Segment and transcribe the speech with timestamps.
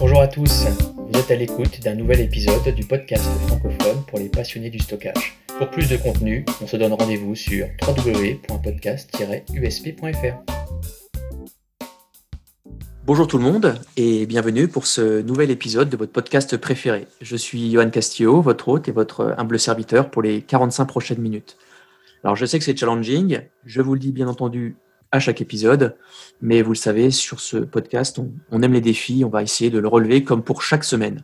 [0.00, 0.64] Bonjour à tous,
[0.96, 5.36] vous êtes à l'écoute d'un nouvel épisode du podcast francophone pour les passionnés du stockage.
[5.58, 10.36] Pour plus de contenu, on se donne rendez-vous sur www.podcast-usp.fr.
[13.04, 17.08] Bonjour tout le monde et bienvenue pour ce nouvel épisode de votre podcast préféré.
[17.20, 21.56] Je suis Johan Castillo, votre hôte et votre humble serviteur pour les 45 prochaines minutes.
[22.22, 24.76] Alors je sais que c'est challenging, je vous le dis bien entendu
[25.12, 25.96] à chaque épisode.
[26.40, 28.20] Mais vous le savez, sur ce podcast,
[28.50, 31.22] on, aime les défis, on va essayer de le relever comme pour chaque semaine.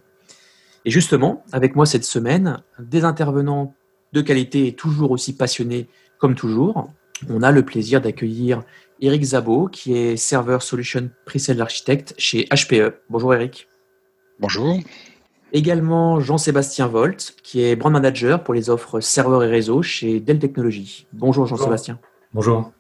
[0.85, 3.75] Et justement, avec moi cette semaine, des intervenants
[4.13, 6.91] de qualité et toujours aussi passionnés comme toujours.
[7.29, 8.63] On a le plaisir d'accueillir
[9.01, 12.95] Eric Zabo, qui est Server Solution Pre-Sales Architect chez HPE.
[13.09, 13.69] Bonjour Eric.
[14.41, 14.79] Bonjour.
[15.53, 20.39] Également Jean-Sébastien Volt, qui est Brand Manager pour les offres serveurs et réseaux chez Dell
[20.39, 21.07] Technologies.
[21.13, 21.99] Bonjour Jean-Sébastien.
[22.33, 22.73] Bonjour.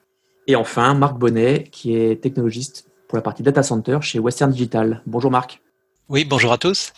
[0.46, 5.02] Et enfin, Marc Bonnet, qui est technologiste pour la partie data center chez Western Digital.
[5.06, 5.62] Bonjour Marc.
[6.10, 6.92] Oui, bonjour à tous.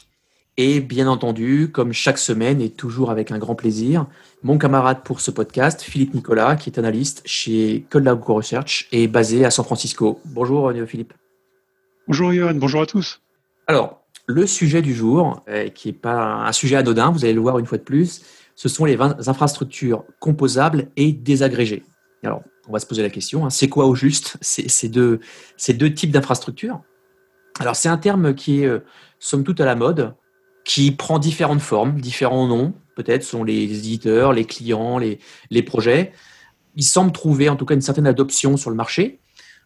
[0.57, 4.07] Et bien entendu, comme chaque semaine et toujours avec un grand plaisir,
[4.43, 9.45] mon camarade pour ce podcast, Philippe Nicolas, qui est analyste chez Code Research et basé
[9.45, 10.21] à San Francisco.
[10.25, 11.13] Bonjour euh, Philippe.
[12.09, 13.21] Bonjour Johan, bonjour à tous.
[13.69, 17.41] Alors, le sujet du jour, euh, qui n'est pas un sujet anodin, vous allez le
[17.41, 18.23] voir une fois de plus,
[18.57, 21.85] ce sont les infrastructures composables et désagrégées.
[22.25, 24.37] Alors, on va se poser la question, hein, c'est quoi au juste?
[24.41, 25.21] Ces, deux,
[25.95, 26.81] types d'infrastructures
[27.61, 28.81] Alors c'est un terme qui est, euh,
[29.19, 30.15] somme toute, à la mode,
[30.65, 35.19] qui prend différentes formes, différents noms, peut-être sont les éditeurs, les clients, les,
[35.51, 36.13] les projets.
[36.75, 39.21] Il semble trouver en tout cas une certaine adoption sur le marché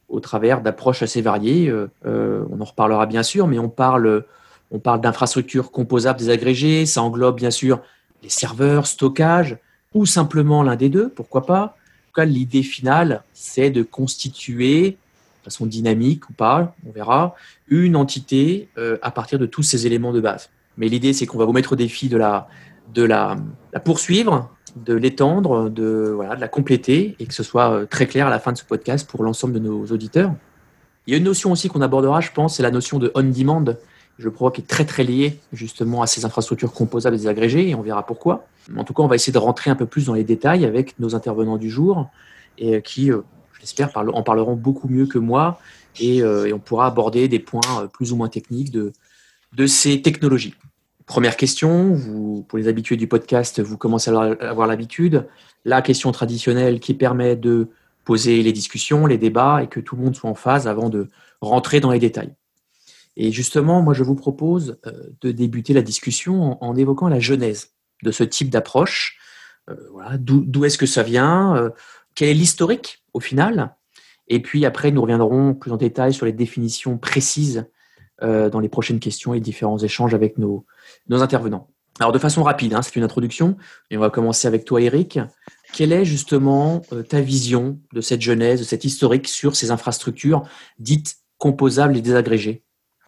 [0.08, 1.68] au travers d'approches assez variées.
[1.68, 4.24] Euh, euh, on en reparlera bien sûr, mais on parle,
[4.70, 7.80] on parle d'infrastructures composables désagrégées, ça englobe bien sûr
[8.22, 9.56] les serveurs, stockage,
[9.94, 11.76] ou simplement l'un des deux, pourquoi pas
[12.10, 17.36] tout cas, l'idée finale, c'est de constituer, de façon dynamique ou pas, on verra,
[17.68, 20.50] une entité euh, à partir de tous ces éléments de base.
[20.76, 22.48] Mais l'idée, c'est qu'on va vous mettre au défi de la,
[22.92, 23.36] de la,
[23.84, 28.26] poursuivre, de l'étendre, de, voilà, de la compléter et que ce soit euh, très clair
[28.26, 30.34] à la fin de ce podcast pour l'ensemble de nos auditeurs.
[31.06, 33.64] Il y a une notion aussi qu'on abordera, je pense, c'est la notion de on-demand
[34.20, 37.74] je crois, qui est très très lié justement à ces infrastructures composables et désagrégées, et
[37.74, 38.46] on verra pourquoi.
[38.76, 40.98] En tout cas, on va essayer de rentrer un peu plus dans les détails avec
[40.98, 42.08] nos intervenants du jour,
[42.58, 43.22] et euh, qui, euh,
[43.58, 45.58] j'espère, en parleront beaucoup mieux que moi,
[46.02, 48.92] euh, et, on pourra aborder des points plus ou moins techniques de,
[49.66, 50.54] ces technologies.
[51.06, 55.26] Première question, pour les habitués du podcast, vous commencez à avoir l'habitude.
[55.64, 57.68] La question traditionnelle qui permet de
[58.04, 61.08] poser les discussions, les débats, et que tout le monde soit en phase avant de
[61.40, 62.32] rentrer dans les détails.
[63.22, 67.74] Et justement, moi, je vous propose euh, de débuter la discussion en, évoquant la genèse
[68.02, 69.18] de ce type d'approche.
[69.68, 69.76] Euh,
[70.18, 71.68] D'où est-ce que ça vient euh,
[72.14, 73.76] Quel est l'historique au final?
[74.26, 77.66] Et puis après, nous reviendrons plus en détail sur les définitions précises
[78.22, 80.66] dans les prochaines questions et différents échanges avec nos,
[81.08, 81.70] nos intervenants.
[82.00, 83.56] Alors de façon rapide, hein, c'est une introduction,
[83.90, 85.18] et on va commencer avec toi Eric.
[85.72, 90.42] Quelle est justement ta vision de cette genèse, de cette historique sur ces infrastructures
[90.78, 92.62] dites composables et désagrégées?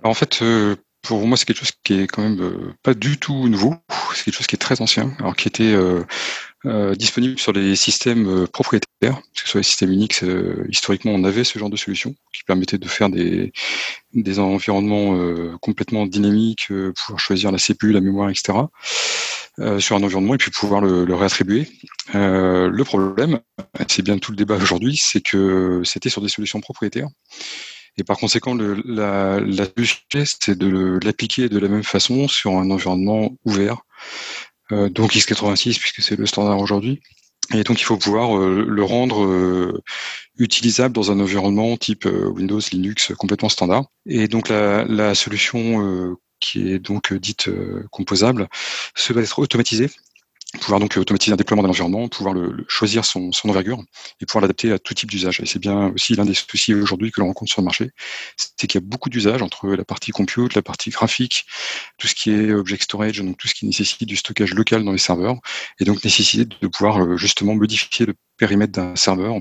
[0.04, 3.18] En fait, euh, pour moi, c'est quelque chose qui est quand même euh, pas du
[3.18, 3.74] tout nouveau.
[4.14, 8.46] C'est quelque chose qui est très ancien, alors qui était euh, disponible sur les systèmes
[8.48, 10.24] propriétaires, que ce soit les systèmes Unix.
[10.68, 13.52] historiquement, on avait ce genre de solution qui permettait de faire des,
[14.14, 15.18] des environnements
[15.60, 18.58] complètement dynamiques, pouvoir choisir la CPU, la mémoire, etc.
[19.80, 21.69] sur un environnement et puis pouvoir le, le réattribuer.
[22.14, 23.40] le problème,
[23.88, 27.08] c'est bien tout le débat aujourd'hui, c'est que c'était sur des solutions propriétaires
[27.98, 29.66] et par conséquent, le, la, la
[30.25, 33.82] c'est de l'appliquer de la même façon sur un environnement ouvert.
[34.72, 37.00] Euh, donc x86, puisque c'est le standard aujourd'hui.
[37.54, 39.82] Et donc, il faut pouvoir euh, le rendre euh,
[40.38, 43.84] utilisable dans un environnement type euh, Windows, Linux complètement standard.
[44.06, 47.50] Et donc, la, la solution qui est donc dite
[47.91, 48.48] composable,
[48.94, 49.91] se va être automatisée
[50.60, 53.82] pouvoir donc automatiser un déploiement de l'environnement, pouvoir le, choisir son, envergure
[54.20, 55.40] et pouvoir l'adapter à tout type d'usage.
[55.40, 57.90] Et c'est bien aussi l'un des soucis aujourd'hui que l'on rencontre sur le marché,
[58.36, 61.46] c'est qu'il y a beaucoup d'usages entre la partie compute, la partie graphique,
[61.99, 64.93] tout ce qui est object storage, donc tout ce qui nécessite du stockage local dans
[64.93, 65.37] les serveurs,
[65.81, 69.37] et donc nécessiter de pouvoir euh, justement modifier le périmètre d'un serveur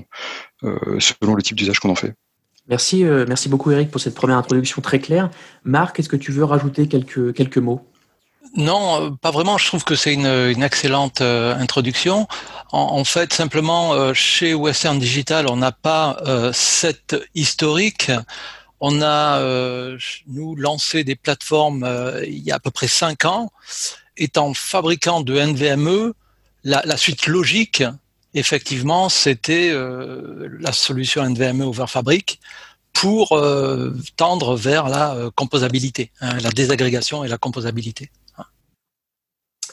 [0.64, 2.14] euh, selon le type d'usage qu'on en fait.
[2.68, 5.30] Merci, euh, merci beaucoup Eric pour cette première introduction très claire.
[5.64, 7.91] Marc, est-ce que tu veux rajouter quelques, quelques mots?
[8.56, 9.58] Non, euh, pas vraiment.
[9.58, 12.28] Je trouve que c'est une, excellente euh, introduction.
[12.72, 16.18] En, fait, simplement, euh, chez Western Digital, on n'a pas
[16.52, 18.10] cette historique.
[18.80, 19.40] On a,
[20.26, 21.88] nous, lancé des plateformes
[22.26, 23.52] il y a à peu près cinq ans.
[24.16, 26.12] Étant fabricant de NVMe,
[26.64, 27.82] la, la suite logique,
[28.34, 29.72] effectivement, c'était
[30.60, 32.40] la solution NVMe over Fabric
[32.92, 33.40] pour
[34.16, 38.10] tendre vers la composabilité, hein, la désagrégation et la composabilité.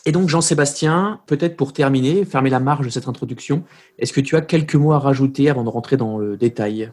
[0.10, 3.64] Et donc, Jean-Sébastien, peut-être pour terminer, fermer la marge de cette introduction,
[4.00, 6.92] est-ce que tu as quelques mots à rajouter avant de rentrer dans le détail?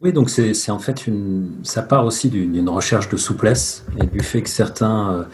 [0.00, 4.20] Oui, donc c'est en fait une, ça part aussi d'une recherche de souplesse et du
[4.20, 5.24] fait que certains, euh,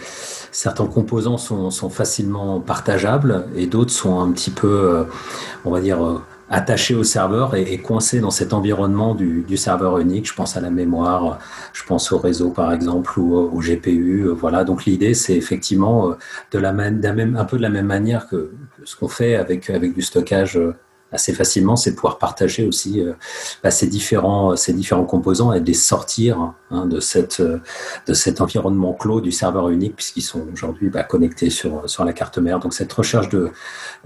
[0.51, 5.05] certains composants sont, facilement partageables et d'autres sont un petit peu, euh,
[5.65, 6.21] on va dire,
[6.51, 10.29] euh, attachés au serveur et, coincés dans cet environnement du, du, serveur unique.
[10.29, 11.39] Je pense à la mémoire,
[11.73, 14.29] je pense au réseau par exemple ou au, GPU.
[14.29, 14.65] Voilà.
[14.65, 16.17] Donc l'idée, c'est effectivement
[16.53, 18.51] de la même, un peu de la même manière que,
[18.85, 20.59] ce qu'on fait avec avec du stockage
[21.15, 23.13] assez facilement, c'est pouvoir partager aussi euh,
[23.63, 28.93] bah, ces, différents, ces différents composants et les sortir hein, de, cette, de cet environnement
[28.93, 32.59] clos du serveur unique, puisqu'ils sont aujourd'hui bah, connectés sur, sur la carte mère.
[32.59, 33.51] Donc cette recherche de,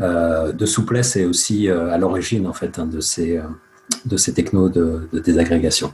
[0.00, 3.40] euh, de souplesse est aussi euh, à l'origine en fait, hein, de, ces,
[4.04, 5.92] de ces technos de, de désagrégation.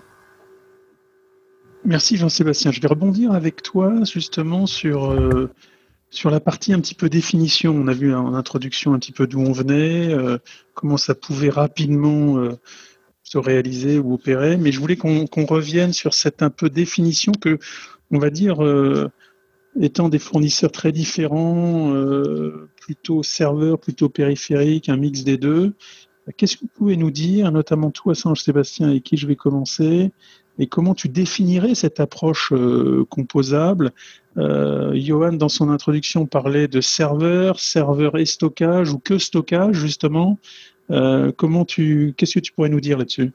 [1.84, 2.72] Merci Jean-Sébastien.
[2.72, 5.12] Je vais rebondir avec toi justement sur
[6.14, 9.26] sur la partie un petit peu définition, on a vu en introduction un petit peu
[9.26, 10.38] d'où on venait, euh,
[10.72, 12.52] comment ça pouvait rapidement euh,
[13.25, 17.58] se réaliser ou opérer, mais je voulais qu'on revienne sur cette un peu définition que,
[18.12, 19.11] on va dire, euh,
[19.81, 21.93] étant des fournisseurs très différents,
[22.81, 25.75] plutôt serveurs, plutôt périphériques, un mix des deux,
[26.37, 30.12] qu'est-ce que vous pouvez nous dire, notamment toi, Sange Sébastien, avec qui je vais commencer,
[30.59, 32.53] et comment tu définirais cette approche
[33.09, 33.93] composable?
[34.37, 40.39] Euh, Johan, dans son introduction, parlait de serveur, serveur et stockage ou que stockage, justement.
[40.91, 43.33] Euh, comment tu, qu'est-ce que tu pourrais nous dire là-dessus?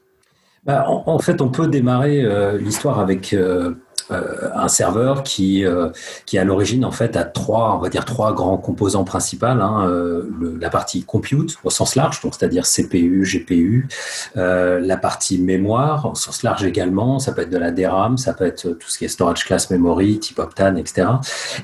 [0.64, 3.72] Bah, en, fait, on peut démarrer euh, l'histoire avec euh,
[4.10, 5.88] un serveur qui, euh,
[6.26, 9.46] qui à l'origine en fait a trois, on va dire trois grands composants principaux.
[9.46, 13.88] Hein, euh, la partie compute au sens large, donc c'est-à-dire CPU, GPU,
[14.34, 17.18] la partie mémoire au sens large également.
[17.18, 19.70] Ça peut être de la DRAM, ça peut être tout ce qui est storage class
[19.70, 21.08] memory, type Optane, etc.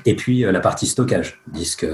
[0.05, 1.85] Et puis la partie stockage, disque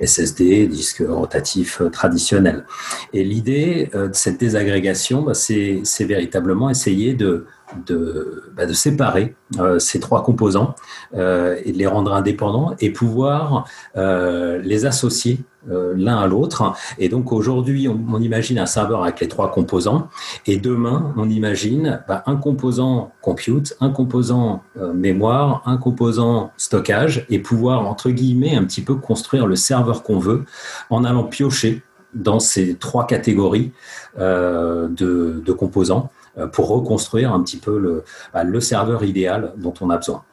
[0.00, 2.64] SSD, disque rotatif traditionnel.
[3.12, 7.46] Et l'idée de cette désagrégation, bah, c'est véritablement essayer de
[7.86, 10.74] de, bah, de séparer euh, ces trois composants
[11.14, 13.64] euh, et de les rendre indépendants et pouvoir
[13.96, 16.72] euh, les associer l'un à l'autre.
[16.98, 20.08] Et donc aujourd'hui, on, imagine un serveur avec les trois composants
[20.46, 24.62] et demain, on imagine bah, un composant compute, un composant
[24.94, 30.18] mémoire, un composant stockage et pouvoir, entre guillemets, un petit peu construire le serveur qu'on
[30.18, 30.46] veut
[30.88, 31.82] en allant piocher
[32.14, 33.72] dans ces trois catégories
[34.16, 36.10] de, composants
[36.46, 40.24] pour reconstruire un petit peu le, bah, le serveur idéal dont on a besoin.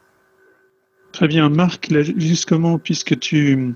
[1.12, 3.74] Très bien, Marc, justement, puisque tu,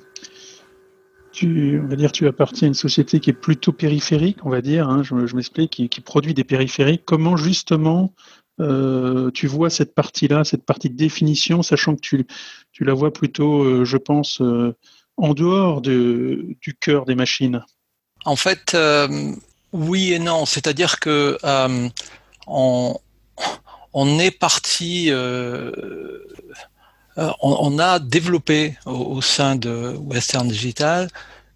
[1.31, 4.61] tu, on va dire, tu appartiens à une société qui est plutôt périphérique, on va
[4.61, 7.03] dire, hein, je, m'explique, qui, qui, produit des périphériques.
[7.05, 8.13] Comment justement
[8.59, 12.27] euh, tu vois cette partie-là, cette partie de définition, sachant que tu,
[12.71, 14.41] tu la vois plutôt, euh, je pense,
[15.17, 17.63] en dehors de, du cœur des machines?
[18.25, 18.77] En fait,
[19.71, 20.45] oui et non.
[20.45, 21.37] C'est-à-dire que
[22.51, 25.71] on, est parti, euh,
[27.17, 31.09] euh, on, a développé au, sein de Western Digital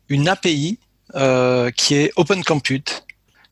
[0.09, 0.79] une API
[1.15, 3.05] euh, qui est Open Compute,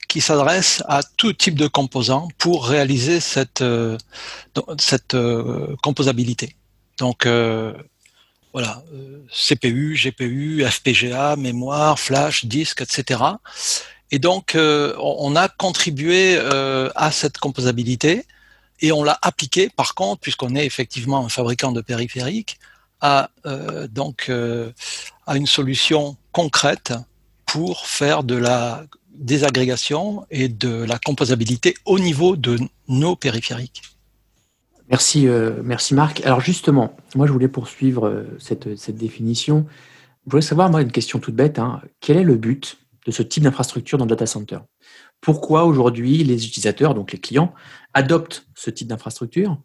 [0.08, 3.64] qui s'adresse à tout type de composants pour réaliser cette,
[4.78, 5.18] cette
[5.82, 6.56] composabilité.
[7.00, 7.28] Donc
[8.54, 8.84] voilà,
[9.32, 13.20] CPU, GPU, FPGA, mémoire, flash, disque, etc.
[14.14, 18.26] Et donc, euh, on a contribué euh, à cette composabilité
[18.80, 22.60] et on l'a appliqué, par contre, puisqu'on est effectivement un fabricant de périphériques,
[23.02, 24.32] à, euh, donc,
[25.26, 26.94] à une solution concrète
[27.48, 33.82] pour faire de la désagrégation et de la composabilité au niveau de nos périphériques.
[34.90, 35.26] Merci,
[35.64, 36.24] merci Marc.
[36.24, 39.66] Alors justement, moi je voulais poursuivre cette, cette définition.
[40.28, 41.58] Je voulais savoir, moi, une question toute bête.
[41.58, 41.82] Hein.
[42.00, 44.60] Quel est le but de ce type d'infrastructure dans le data center.
[45.22, 47.54] Pourquoi aujourd'hui les utilisateurs, donc les clients,
[47.94, 49.58] adoptent ce type d'infrastructure?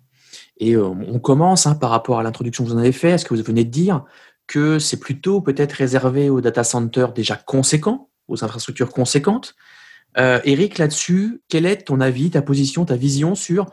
[0.59, 3.25] Et euh, on commence hein, par rapport à l'introduction que vous en avez fait, est-ce
[3.25, 4.04] que vous venez de dire
[4.47, 9.54] que c'est plutôt peut-être réservé aux data centers déjà conséquents, aux infrastructures conséquentes.
[10.16, 13.66] Euh, Eric, là-dessus, quel est ton avis, ta position, ta vision sur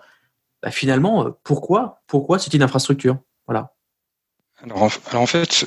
[0.61, 3.17] bah, finalement euh, pourquoi, pourquoi ce type d'infrastructure?
[3.47, 3.74] Voilà.
[4.63, 4.83] Alors,
[5.13, 5.65] en fait,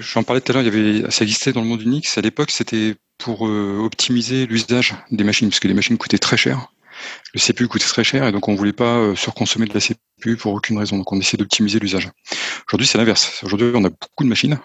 [0.00, 2.16] j'en parlais tout à l'heure, il y avait, ça existait dans le monde Unix.
[2.16, 6.36] À l'époque, c'était pour euh, optimiser l'usage des machines, parce que les machines coûtaient très
[6.36, 6.72] cher.
[7.32, 10.36] Le CPU coûtait très cher et donc on voulait pas euh, surconsommer de la CPU
[10.36, 10.98] pour aucune raison.
[10.98, 12.10] Donc on essayait d'optimiser l'usage.
[12.68, 13.40] Aujourd'hui c'est l'inverse.
[13.42, 14.58] Aujourd'hui on a beaucoup de machines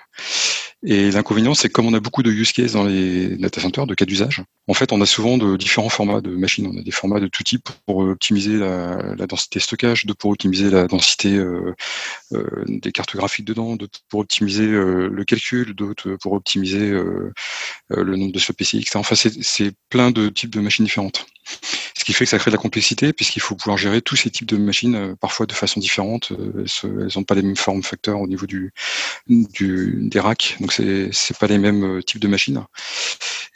[0.88, 3.88] Et l'inconvénient, c'est que comme on a beaucoup de use cases dans les data centers,
[3.88, 6.68] de cas d'usage, en fait, on a souvent de différents formats de machines.
[6.68, 10.70] On a des formats de tout type pour optimiser la, densité stockage, de pour optimiser
[10.70, 11.74] la densité euh,
[12.34, 16.92] euh, des cartes graphiques dedans, de pour optimiser euh, le calcul, d'autres pour optimiser
[17.89, 18.98] le nombre de PCI, etc.
[18.98, 21.25] Enfin, c'est plein de types de machines différentes.
[22.06, 24.30] Ce qui fait que ça crée de la complexité, puisqu'il faut pouvoir gérer tous ces
[24.30, 26.34] types de machines, parfois de façon différente.
[26.84, 28.72] Elles n'ont pas les mêmes formes facteurs au niveau du,
[29.28, 30.56] du des racks.
[30.60, 32.64] Donc, c'est c'est pas les mêmes euh, types de machines.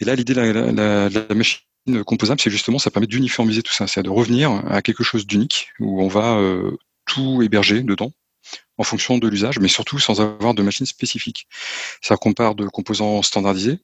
[0.02, 1.60] Et là, l'idée de la, machine
[2.08, 5.70] composable, c'est justement, ça permet d'uniformiser tout ça, c'est de revenir à quelque chose d'unique
[5.80, 6.76] où on va euh,
[7.06, 8.12] tout héberger dedans
[8.80, 11.46] en fonction de l'usage, mais surtout sans avoir de machine spécifique.
[12.02, 13.78] Ça compare de composants standardisés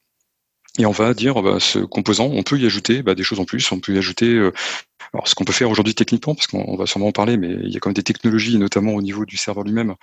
[0.77, 3.45] et on va dire, bah, ce composant, on peut y ajouter bah, des choses en
[3.45, 4.51] plus, on peut y ajouter euh,
[5.13, 7.69] alors, ce qu'on peut faire aujourd'hui techniquement, parce qu'on va sûrement en parler, mais il
[7.69, 9.95] y a quand même des technologies, notamment au niveau du serveur lui-même,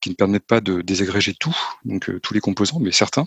[0.00, 3.26] qui ne permettent pas de désagréger tout, donc euh, tous les composants, mais certains.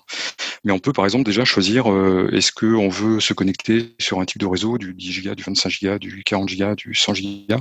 [0.63, 4.25] Mais on peut par exemple déjà choisir euh, est-ce qu'on veut se connecter sur un
[4.25, 7.55] type de réseau du 10 Go, du 25 Go, du 40 Go, du 100 Go.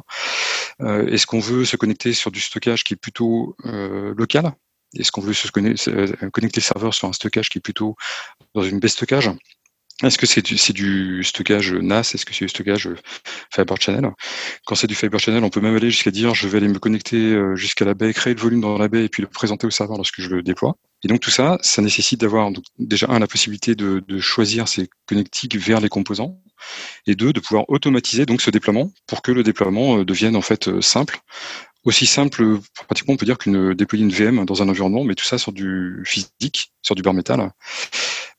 [0.81, 4.53] Euh, est-ce qu'on veut se connecter sur du stockage qui est plutôt local?
[4.99, 5.93] Est-ce qu'on veut se connecter,
[6.33, 7.97] connecter serveur sur un stockage qui est plutôt
[8.57, 9.31] dans une baie stockage.
[10.03, 12.13] Est-ce que c'est du, stockage NAS?
[12.15, 12.97] Est-ce que c'est du stockage euh,
[13.51, 14.11] Fiber Channel?
[14.67, 16.79] Quand c'est du Fiber Channel, on peut même aller jusqu'à dire je vais aller me
[16.79, 19.67] connecter euh, jusqu'à la baie, créer le volume dans la baie et puis le présenter
[19.67, 20.77] au serveur lorsque je le déploie.
[21.03, 24.89] Et donc tout ça, ça nécessite d'avoir déjà un la possibilité de, de, choisir ces
[25.07, 26.39] connectiques vers les composants
[27.07, 30.43] et deux de pouvoir automatiser donc ce déploiement pour que le déploiement euh, devienne en
[30.43, 31.21] fait simple
[31.87, 35.25] aussi simple, pratiquement on peut dire qu'une déployer une VM dans un environnement, mais tout
[35.25, 37.53] ça sur du physique, sur du bar métal.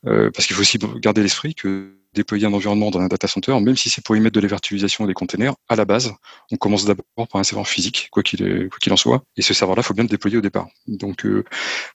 [0.05, 3.59] Euh, parce qu'il faut aussi garder l'esprit que déployer un environnement dans un data center,
[3.59, 6.13] même si c'est pour y mettre de la virtualisation et des containers, à la base,
[6.51, 9.23] on commence d'abord par un serveur physique, quoi qu'il en soit.
[9.37, 10.67] Et ce serveur-là, il faut bien le déployer au départ.
[10.87, 11.43] Donc, euh,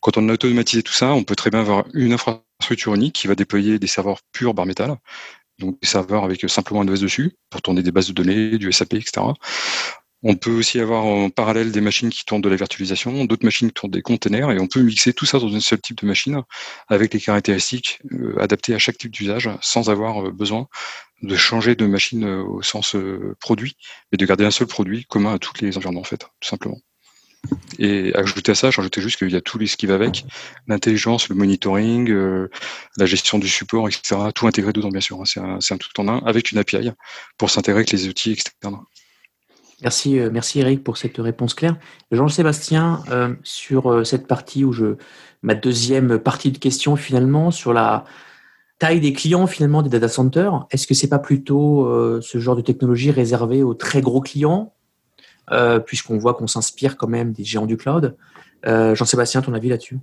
[0.00, 3.26] quand on a automatisé tout ça, on peut très bien avoir une infrastructure unique qui
[3.26, 4.97] va déployer des serveurs purs bar métal,
[5.59, 8.71] donc des serveurs avec simplement un OS dessus pour tourner des bases de données, du
[8.73, 9.23] SAP, etc.
[10.25, 13.69] On peut aussi avoir en parallèle des machines qui tournent de la virtualisation, d'autres machines
[13.69, 16.07] qui tournent des containers, et on peut mixer tout ça dans un seul type de
[16.07, 16.43] machine
[16.88, 20.69] avec les caractéristiques euh, adaptées à chaque type d'usage, sans avoir euh, besoin
[21.23, 22.95] de changer de machine euh, au sens
[23.41, 23.76] produit,
[24.12, 26.79] mais de garder un seul produit commun à tous les environnements en fait, tout simplement.
[27.81, 30.25] Et ajouter à ça, j'ajoutais juste qu'il y a tout ce qui va avec,
[30.69, 32.14] l'intelligence, le monitoring,
[32.97, 34.17] la gestion du support, etc.
[34.33, 35.21] Tout intégré dedans, bien sûr.
[35.21, 35.25] Hein.
[35.26, 36.93] C'est un, un, tout en un avec une API
[37.38, 38.79] pour s'intégrer avec les outils externes.
[39.83, 41.77] Merci, euh, merci Eric pour cette réponse claire.
[42.12, 44.97] Jean-Sébastien, euh, sur euh, cette partie où je,
[45.43, 48.05] ma deuxième partie de question finalement sur la
[48.79, 52.62] taille des clients finalement des data centers, est-ce que c'est pas plutôt ce genre de
[52.62, 54.73] technologie réservé aux très gros clients,
[55.87, 58.17] puisqu'on voit qu'on s'inspire quand même des géants du cloud?
[58.67, 59.99] Jean-Sébastien, ton avis là-dessus?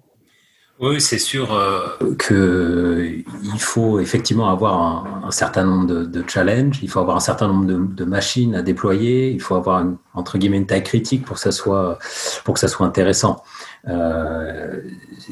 [0.80, 7.00] Oui, c'est sûr euh, qu'il faut effectivement avoir un, certain nombre de, challenges, il faut
[7.02, 10.68] avoir un certain nombre de, machines à déployer, il faut avoir une, entre guillemets une
[10.68, 13.44] taille critique pour pour que ça soit intéressant.
[13.88, 14.82] Euh,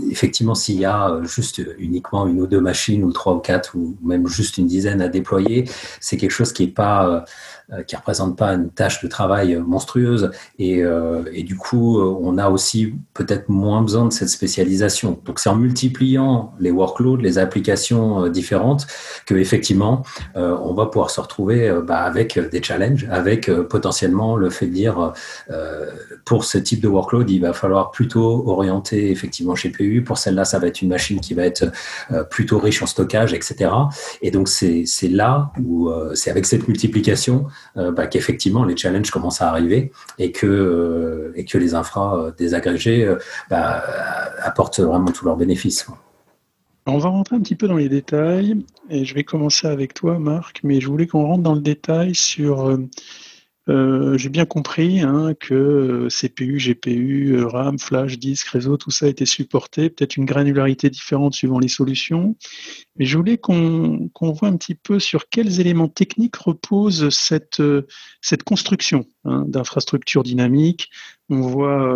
[0.10, 3.98] effectivement, s'il y a juste uniquement une ou deux machines ou trois ou quatre ou
[4.02, 7.26] même juste une dizaine à déployer, c'est quelque chose qui est pas
[7.74, 12.38] euh, qui représente pas une tâche de travail monstrueuse et, euh, et du coup on
[12.38, 15.20] a aussi peut-être moins besoin de cette spécialisation.
[15.26, 18.88] Donc c'est en multipliant les workloads, les applications euh, différentes
[19.26, 20.04] que effectivement
[20.36, 25.12] on va pouvoir se retrouver bah, avec des challenges, avec potentiellement le fait de dire
[26.24, 30.04] pour ce type de workload il va falloir plutôt orienter effectivement chez PU.
[30.04, 31.72] Pour celle-là ça va être une machine qui va être
[32.30, 33.72] plutôt riche en stockage, etc.
[34.22, 39.42] Et donc c'est là où c'est avec cette multiplication euh, bah, qu'effectivement les challenges commencent
[39.42, 43.14] à arriver et que, euh, et que les infras euh, désagrégés
[43.50, 43.84] bah,
[44.42, 45.88] apportent vraiment tous leurs bénéfices.
[46.86, 50.20] On va rentrer un petit peu dans les détails et je vais commencer avec toi,
[50.20, 52.78] Marc, mais je voulais qu'on rentre dans le détail sur
[53.70, 58.92] euh, j'ai bien compris hein, que euh, CPU, GPU, euh, RAM, flash, disque, réseau, tout
[58.92, 62.36] ça était supporté, peut-être une granularité différente suivant les solutions.
[62.96, 67.62] Mais je voulais qu'on voit un petit peu sur quels éléments techniques repose cette,
[68.22, 70.90] cette construction hein, d'infrastructures dynamiques.
[71.30, 71.94] On voit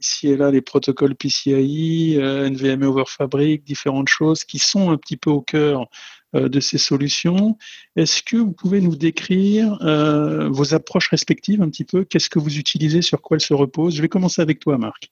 [0.00, 5.16] ici et là les protocoles PCIe, NVMe over Fabric, différentes choses qui sont un petit
[5.16, 5.86] peu au cœur
[6.34, 7.56] de ces solutions.
[7.96, 12.04] Est-ce que vous pouvez nous décrire euh, vos approches respectives un petit peu?
[12.04, 13.02] Qu'est-ce que vous utilisez?
[13.02, 13.94] Sur quoi elles se reposent?
[13.94, 15.10] Je vais commencer avec toi, Marc.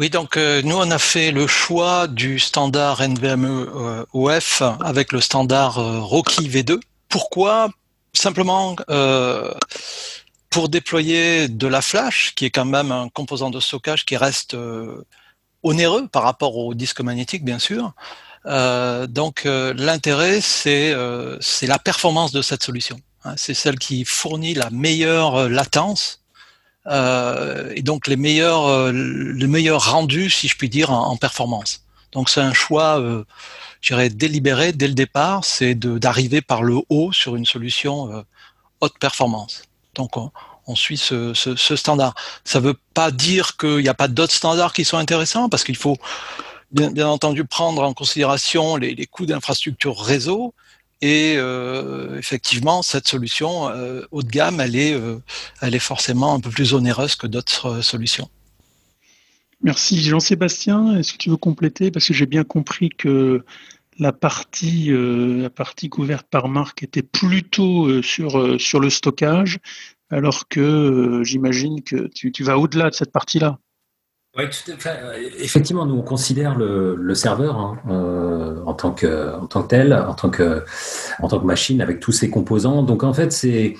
[0.00, 5.20] Oui, donc euh, nous on a fait le choix du standard NVMe OF avec le
[5.20, 6.78] standard Rocky V2.
[7.08, 7.70] Pourquoi?
[8.12, 8.76] Simplement
[10.50, 14.56] pour déployer de la flash, qui est quand même un composant de stockage qui reste
[15.62, 17.92] onéreux par rapport au disque magnétique, bien sûr.
[18.44, 20.94] Donc l'intérêt, c'est
[21.40, 23.00] c'est la performance de cette solution.
[23.24, 23.34] Hein.
[23.36, 26.22] c'est celle qui fournit la meilleure latence
[26.86, 31.82] et donc les meilleurs, le meilleur rendu, si je puis dire, en, performance.
[32.12, 32.98] Donc c'est un choix,
[33.82, 38.24] je dirais, délibéré dès le départ, c'est d'arriver par le haut sur une solution
[38.80, 39.62] haute performance.
[39.94, 41.34] Donc on, suit ce,
[41.76, 42.14] standard.
[42.44, 45.64] Ça ne veut pas dire qu'il n'y a pas d'autres standards qui sont intéressants, parce
[45.64, 45.96] qu'il faut
[46.70, 50.54] bien, entendu prendre en considération les, coûts d'infrastructure réseau.
[51.00, 55.18] Et euh, effectivement, cette solution euh, haut de gamme, elle est, euh,
[55.60, 58.28] elle est forcément un peu plus onéreuse que d'autres solutions.
[59.62, 60.98] Merci Jean-Sébastien.
[60.98, 61.90] Est-ce que tu veux compléter?
[61.90, 63.44] Parce que j'ai bien compris que
[63.98, 69.58] la partie, la partie couverte par marque était plutôt sur, sur le stockage,
[70.10, 73.58] alors que j'imagine que tu vas au-delà de cette partie-là.
[74.38, 74.44] Oui,
[75.38, 77.78] effectivement, nous on considère le, le serveur hein,
[78.64, 80.64] en, tant que, en tant que tel, en tant que,
[81.20, 82.82] en tant que machine avec tous ses composants.
[82.82, 83.74] Donc en fait, c'est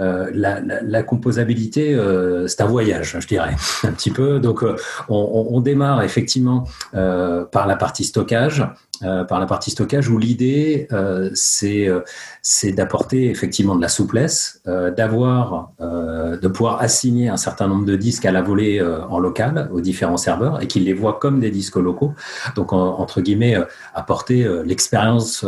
[0.00, 3.54] euh, la, la, la, composabilité, euh, c'est un voyage, je dirais,
[3.84, 4.40] un petit peu.
[4.40, 4.64] Donc,
[5.08, 8.64] on, on, démarre effectivement par la partie stockage.
[9.02, 12.00] Euh, par la partie stockage où l'idée euh, c'est euh,
[12.42, 18.26] c'est d'apporter effectivement de la souplesse, d'avoir de pouvoir assigner un certain nombre de disques
[18.26, 21.76] à la volée en local aux différents serveurs et qu'ils les voient comme des disques
[21.76, 22.12] locaux.
[22.54, 23.56] Donc entre guillemets
[23.94, 25.44] apporter l'expérience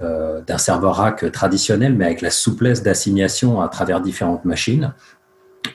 [0.00, 4.92] d'un serveur rack traditionnel mais avec la souplesse d'assignation à travers différentes machines.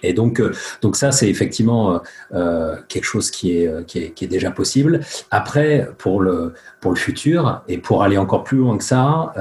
[0.03, 1.97] Et donc, euh, donc ça, c'est effectivement euh,
[2.33, 5.01] euh, quelque chose qui est, qui est, qui, est, déjà possible.
[5.31, 9.33] Après, pour le, pour le futur et pour aller encore plus loin que ça,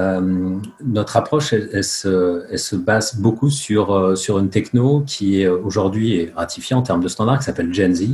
[0.84, 6.30] notre approche, elle, se, elle, se, base beaucoup sur, sur une techno qui est aujourd'hui
[6.34, 8.04] ratifiée en termes de standard, qui s'appelle Gen Z,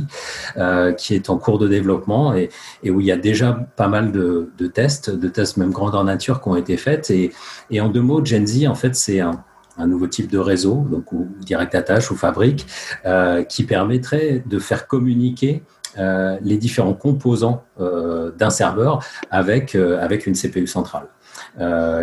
[0.97, 2.49] qui est en cours de développement et,
[2.83, 6.03] et, où il y a déjà pas mal de, de tests, de tests même grandeur
[6.03, 7.11] nature qui ont été faits.
[7.11, 7.31] Et,
[7.69, 9.43] et en deux mots, Gen Z, en fait, c'est un
[9.77, 12.67] un nouveau type de réseau, donc ou direct attache ou fabrique,
[13.05, 15.63] euh, qui permettrait de faire communiquer
[15.97, 21.07] euh, les différents composants euh, d'un serveur avec, avec une CPU centrale.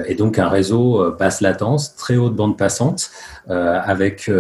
[0.06, 3.10] et donc un réseau basse latence, très haute bande passante,
[3.48, 4.30] avec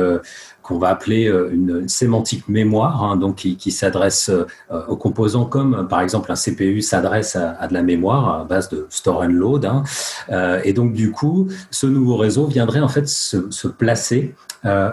[0.70, 4.46] qu'on va appeler euh, une, sémantique mémoire, hein, donc qui, s'adresse euh,
[4.86, 8.86] aux composants comme par exemple un CPU s'adresse à, de la mémoire à base de
[8.88, 9.64] store and load.
[9.64, 9.82] Hein.
[10.30, 14.34] Euh, et donc du coup, ce nouveau réseau viendrait en fait se, placer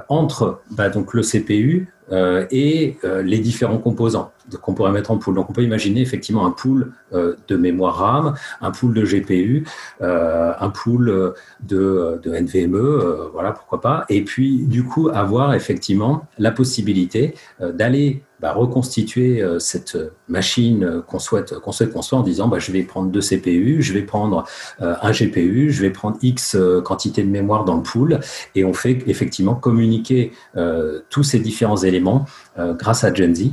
[0.08, 5.36] entre bah, donc le CPU et les différents composants qu'on pourrait mettre en pool.
[5.36, 9.66] Donc on peut imaginer effectivement un pool euh, de mémoire RAM, un pool de GPU,
[10.02, 14.06] euh, un pool de, de NVMe, euh, voilà pourquoi pas.
[14.10, 19.98] Et puis du coup avoir effectivement la possibilité d'aller reconstituer cette
[20.28, 24.04] machine qu'on souhaite qu'on souhaite en disant bah, je vais prendre deux CPU, je vais
[24.04, 24.46] prendre
[24.80, 28.20] un GPU, je vais prendre X quantité de mémoire dans le pool
[28.56, 30.32] et on fait effectivement communiquer
[31.10, 32.26] tous ces différents éléments
[32.58, 33.52] grâce à Gen Z.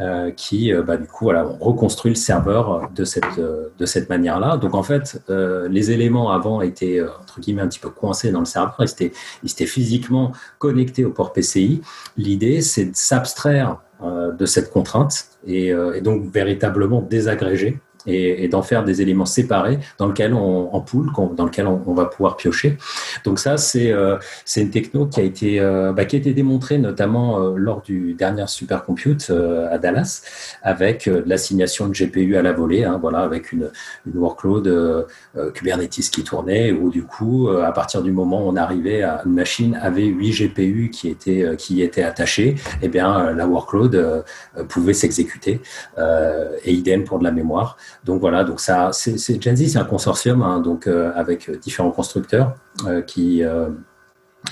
[0.00, 3.84] Euh, qui, euh, bah, du coup, voilà, on reconstruit le serveur de cette, euh, de
[3.84, 4.56] cette manière-là.
[4.56, 8.46] Donc, en fait, les éléments avant étaient, entre guillemets, un petit peu coincés dans le
[8.46, 8.76] serveur.
[8.80, 9.12] Ils étaient,
[9.42, 11.82] ils étaient physiquement connectés au port PCI.
[12.16, 17.78] L'idée, c'est de s'abstraire de cette contrainte et, et, donc véritablement désagréger
[18.10, 22.06] et, d'en faire des éléments séparés dans lequel on, en pool, dans lequel on, va
[22.06, 22.76] pouvoir piocher.
[23.24, 24.16] Donc ça, c'est euh,
[24.56, 28.14] une techno qui a été euh, bah, qui a été démontrée notamment euh, lors du
[28.14, 29.30] dernier supercompute
[29.70, 30.22] à Dallas
[30.62, 33.70] avec l'assignation de GPU à la volée, hein, voilà, avec une,
[34.06, 35.06] une workload
[35.54, 39.32] Kubernetes qui tournait où du coup, à partir du moment où on arrivait à une
[39.32, 44.24] machine avait 8 GPU qui étaient qui étaient attachés, eh bien la workload
[44.68, 45.60] pouvait s'exécuter
[45.98, 47.76] et idem pour de la mémoire.
[48.04, 52.54] Donc voilà, donc ça, c'est Genzi, c'est un consortium hein, donc euh, avec différents constructeurs
[52.86, 53.68] euh, qui euh,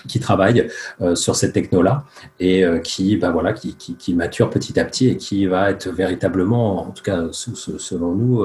[0.06, 0.68] qui travaillent
[1.14, 2.04] sur cette techno-là
[2.38, 6.88] et qui, bah voilà, qui, qui, mature petit à petit et qui va être véritablement,
[6.88, 8.44] en tout cas selon nous,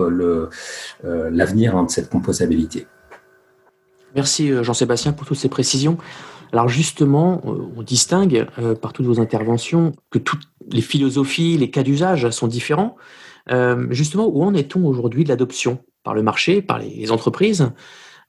[1.04, 2.88] l'avenir hein, de cette composabilité.
[4.16, 5.98] Merci Jean-Sébastien pour toutes ces précisions.
[6.54, 8.48] Alors justement, on distingue
[8.82, 12.96] par toutes vos interventions que toutes les philosophies, les cas d'usage sont différents.
[13.52, 17.72] Euh, justement, où en est-on aujourd'hui de l'adoption par le marché, par les entreprises,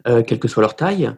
[0.06, 1.10] euh, quelle que soit leur taille?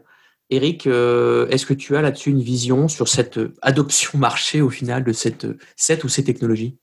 [0.50, 5.04] Eric, euh, est-ce que tu as là-dessus une vision sur cette adoption marché au final
[5.04, 6.76] de cette, cette ou ces technologies?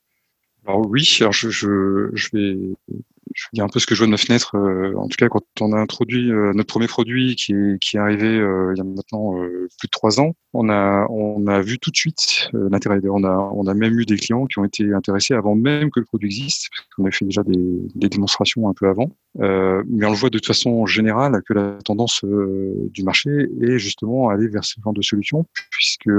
[0.65, 2.57] Alors oui, alors je, je, je vais
[3.35, 4.55] je vais dire un peu ce que je vois de ma fenêtre.
[4.55, 8.27] en tout cas, quand on a introduit notre premier produit qui est, qui est arrivé
[8.27, 11.95] il y a maintenant plus de trois ans, on a, on a vu tout de
[11.95, 12.99] suite l'intérêt.
[13.09, 15.99] On a, on a même eu des clients qui ont été intéressés avant même que
[15.99, 17.57] le produit existe, parce qu'on a fait déjà des,
[17.95, 19.09] des, démonstrations un peu avant.
[19.35, 23.29] mais on le voit de toute façon générale que la tendance du marché
[23.61, 26.09] est justement aller vers ce genre de solutions, puisque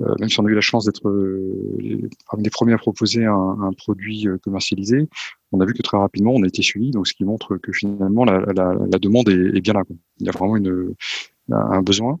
[0.00, 3.24] euh, même si on a eu la chance d'être euh, parmi les premiers à proposer
[3.24, 5.08] un, un, produit euh, commercialisé,
[5.54, 7.72] on a vu que très rapidement on a été suivi, donc ce qui montre que
[7.72, 9.82] finalement la, demande est, bien là.
[10.20, 10.94] Il y a vraiment une,
[11.50, 12.18] un besoin.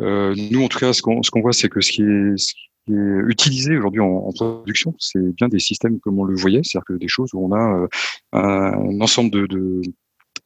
[0.00, 2.54] Euh, nous, en tout cas, ce qu'on ce voit, c'est que ce qui est,
[2.86, 7.08] utilisé aujourd'hui en, production, c'est bien des systèmes comme on le voyait, c'est-à-dire que des
[7.08, 7.86] choses où on a
[8.32, 9.80] un ensemble de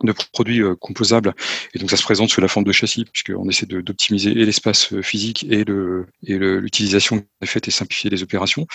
[0.04, 1.34] de produits euh, composables.
[1.74, 4.92] Et donc ça se présente sous la forme de châssis, puisqu'on essaie d'optimiser et l'espace
[4.92, 8.66] euh, physique et le et l'utilisation faite et simplifier les opérations.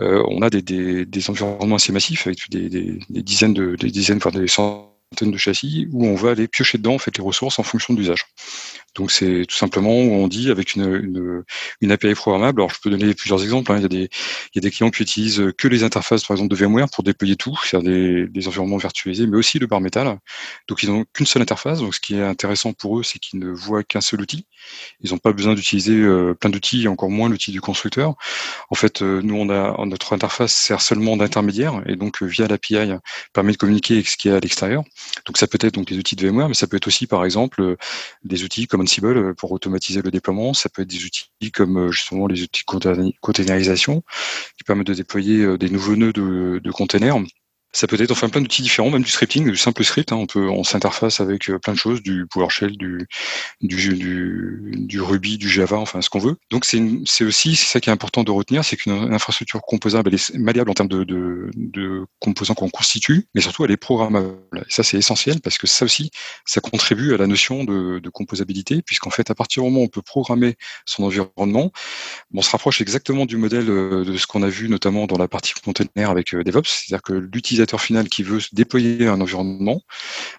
[0.00, 3.90] Euh, on a des, des, environnements assez massifs avec des, des, des dizaines de des
[3.90, 7.62] dizaines, voire des centaines de châssis où on va aller piocher dedans les ressources en
[7.62, 8.26] fonction de l'usage.
[8.94, 11.44] Donc c'est tout simplement où on dit avec une,
[11.80, 12.60] une, API programmable.
[12.60, 13.72] Alors je peux donner plusieurs exemples.
[13.72, 13.76] Hein.
[13.78, 14.08] Il, y a des,
[14.54, 17.04] il y a des clients qui utilisent que les interfaces par exemple de VMware pour
[17.04, 20.18] déployer tout, faire des, des environnements virtualisés, mais aussi le bar métal.
[20.68, 21.78] Donc ils n'ont qu'une seule interface.
[21.80, 24.46] Donc ce qui est intéressant pour eux, c'est qu'ils ne voient qu'un seul outil.
[25.00, 28.14] Ils n'ont pas besoin d'utiliser euh, plein d'outils, encore moins l'outil du constructeur.
[28.70, 32.46] En fait, euh, nous on a notre interface sert seulement d'intermédiaire et donc euh, via
[32.46, 32.76] l'API
[33.32, 34.82] permet de communiquer avec ce qui est à l'extérieur.
[35.26, 37.24] Donc ça peut être donc les outils de VMware, mais ça peut être aussi par
[37.24, 37.76] exemple
[38.24, 40.54] des outils comme Ansible pour automatiser le déploiement.
[40.54, 44.02] Ça peut être des outils comme justement les outils de containerisation
[44.56, 47.18] qui permettent de déployer des nouveaux nœuds de, de containers
[47.72, 50.12] ça peut être enfin plein d'outils différents, même du scripting, du simple script.
[50.12, 50.16] Hein.
[50.16, 53.06] on peut, on s'interface avec euh, plein de choses, du PowerShell, du,
[53.60, 56.36] du, du, du Ruby, du Java, enfin ce qu'on veut.
[56.50, 56.80] Donc c'est,
[57.24, 60.70] aussi, c'est ça qui est important de retenir, c'est qu'une infrastructure composable, elle est malléable
[60.70, 64.36] en termes de, de, de composants qu'on constitue, mais surtout elle est programmable.
[64.56, 66.10] Et ça c'est essentiel parce que ça aussi,
[66.46, 69.84] ça contribue à la notion de, de composabilité, puisqu'en fait à partir du moment où
[69.84, 71.70] on peut programmer son environnement,
[72.34, 75.28] on se rapproche exactement du modèle euh, de ce qu'on a vu notamment dans la
[75.28, 79.82] partie container avec euh, DevOps, c'est-à-dire que l'utilisateur final qui veut déployer un environnement,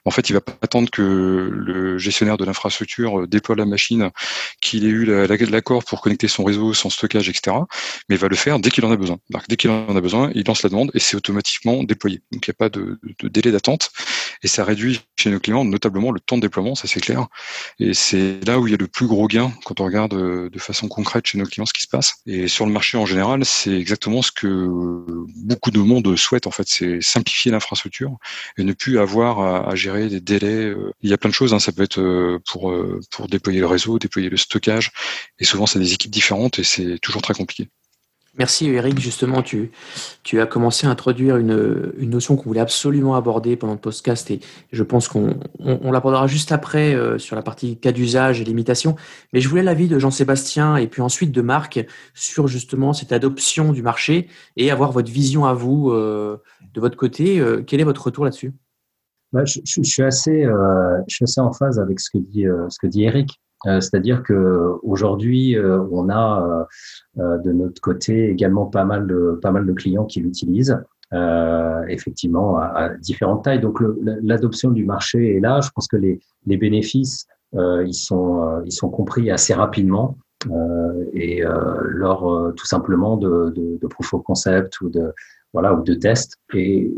[0.06, 4.10] en fait, il va pas attendre que le gestionnaire de l'infrastructure euh, déploie la machine,
[4.62, 7.56] qu'il ait eu l'accord pour connecter son réseau, son stockage, etc.
[8.08, 9.20] Mais il va le faire dès qu'il en a besoin.
[9.48, 12.22] dès qu'il en a besoin, il lance la demande et c'est automatiquement déployé.
[12.32, 13.92] Donc il n'y a pas de, délai d'attente
[14.44, 17.28] et ça réduit chez nos clients notablement le temps de déploiement, ça c'est clair.
[17.80, 20.50] Et c'est là où il y a le plus gros gain quand on regarde euh,
[20.50, 22.16] de façon concrète chez nos clients ce qui se passe.
[22.26, 24.68] Et sur le marché en général, c'est exactement ce que
[25.36, 28.18] beaucoup de monde souhaite en fait, c'est simplifier l'infrastructure
[28.58, 30.66] et ne plus avoir à, gérer des délais.
[30.66, 31.54] Euh, il y a plein de choses.
[31.54, 31.60] Hein.
[31.60, 34.92] Ça peut être euh, pour euh, pour déployer le réseau, déployer le stockage,
[35.40, 37.70] et souvent c'est des équipes différentes et c'est toujours très compliqué.
[38.40, 39.72] Merci Eric, justement tu,
[40.34, 44.40] as commencé à introduire une, notion qu'on voulait absolument aborder pendant le podcast et
[44.72, 48.96] je pense qu'on on, l'abordera juste après sur la partie cas d'usage et limitation.
[49.34, 53.74] Mais je voulais l'avis de Jean-Sébastien et puis ensuite de Marc sur justement cette adoption
[53.74, 55.92] du marché et avoir votre vision à vous
[56.74, 58.54] de votre côté, euh, quel est votre retour là-dessus?
[59.32, 61.02] Bah, je, suis assez, euh,
[61.38, 63.40] en phase avec ce que dit, euh, ce que dit Eric.
[63.66, 65.58] C'est-à-dire que aujourd'hui,
[65.92, 66.68] on a
[67.18, 70.78] de notre côté également pas mal de pas mal de clients qui l'utilisent.
[71.90, 73.60] effectivement à, différentes tailles.
[73.60, 73.84] Donc
[74.24, 75.60] l'adoption du marché est là.
[75.62, 80.18] Je pense que les, les bénéfices ils sont ils sont compris assez rapidement
[81.14, 81.44] et
[81.84, 85.14] lors tout simplement de, de, de proof of concept ou de
[85.54, 86.38] voilà, ou de tests.
[86.54, 86.92] Et,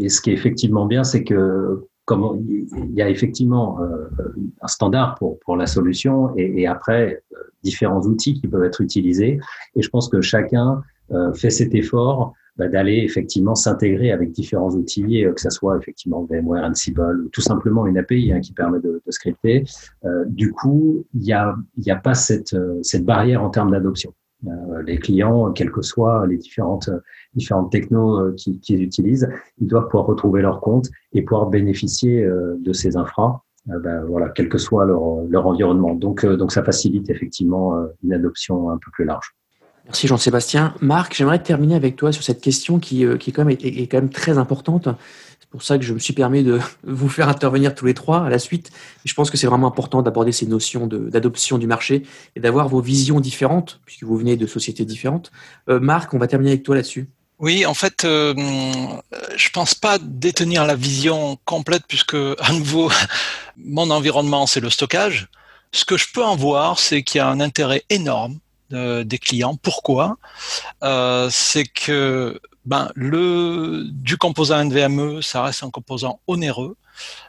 [0.00, 4.08] et ce qui est effectivement bien, c'est que comme il y a effectivement euh,
[4.62, 8.80] un standard pour, pour la solution et, et après euh, différents outils qui peuvent être
[8.80, 9.40] utilisés.
[9.74, 14.70] Et je pense que chacun euh, fait cet effort bah, d'aller effectivement s'intégrer avec différents
[14.70, 18.78] outils, que ce soit effectivement VMware, Ansible ou tout simplement une API hein, qui permet
[18.78, 19.64] de, de scripter.
[20.26, 24.14] du coup, il n'y a, y a pas cette, cette barrière en termes d'adoption.
[24.46, 26.90] Euh, les clients, quelles que soient les différentes,
[27.36, 32.56] différentes technos euh, qu'ils utilisent, ils doivent pouvoir retrouver leur compte et pouvoir bénéficier euh,
[32.60, 35.94] de ces infras, ben, voilà, quel que soit leur, leur environnement.
[35.94, 39.34] Donc, donc, ça facilite effectivement une adoption un peu plus large.
[39.86, 40.72] Merci Jean-Sébastien.
[40.80, 43.98] Marc, j'aimerais terminer avec toi sur cette question qui, qui est, quand même, est quand
[43.98, 44.88] même très importante.
[45.46, 48.24] C'est pour ça que je me suis permis de vous faire intervenir tous les trois
[48.24, 48.70] à la suite.
[49.04, 52.02] Je pense que c'est vraiment important d'aborder ces notions d'adoption du marché
[52.34, 55.30] et d'avoir vos visions différentes, puisque vous venez de sociétés différentes.
[55.68, 57.08] Euh, Marc, on va terminer avec toi là-dessus.
[57.38, 58.34] Oui, en fait, euh,
[59.36, 62.90] je pense pas détenir la vision complète puisque, à nouveau,
[63.56, 65.28] mon environnement, c'est le stockage.
[65.72, 68.38] Ce que je peux en voir, c'est qu'il y a un intérêt énorme
[68.70, 69.56] des clients.
[69.56, 70.16] Pourquoi?
[71.30, 76.76] C'est que ben, le, du composant NVMe, ça reste un composant onéreux.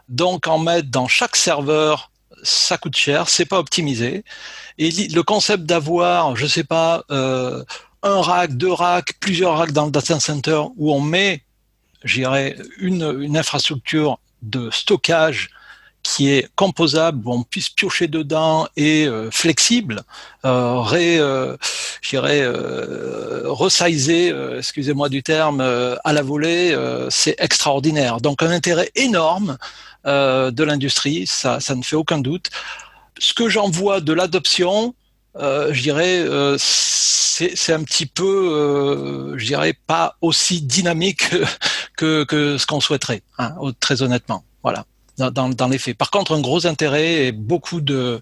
[0.09, 2.11] Donc, en mettre dans chaque serveur,
[2.43, 4.23] ça coûte cher, c'est pas optimisé.
[4.77, 7.63] Et le concept d'avoir, je sais pas, euh,
[8.03, 11.43] un rack, deux racks, plusieurs racks dans le data center où on met,
[12.03, 15.49] j'irais, une, une infrastructure de stockage
[16.03, 20.03] qui est composable, où on puisse piocher dedans et euh, flexible,
[20.45, 21.57] euh, ré, euh,
[22.13, 26.77] euh resizer, euh, excusez-moi du terme, à la volée,
[27.09, 28.21] c'est extraordinaire.
[28.21, 29.57] Donc un intérêt énorme
[30.05, 32.49] de l'industrie, ça, ça ne fait aucun doute.
[33.19, 34.93] Ce que j'en vois de l'adoption,
[35.39, 36.25] je dirais,
[36.57, 41.29] c'est un petit peu, je dirais, pas aussi dynamique
[41.97, 44.43] que, que ce qu'on souhaiterait, hein, très honnêtement.
[44.63, 44.85] Voilà
[45.17, 45.97] dans, dans, les faits.
[45.97, 48.21] Par contre, un gros intérêt et beaucoup de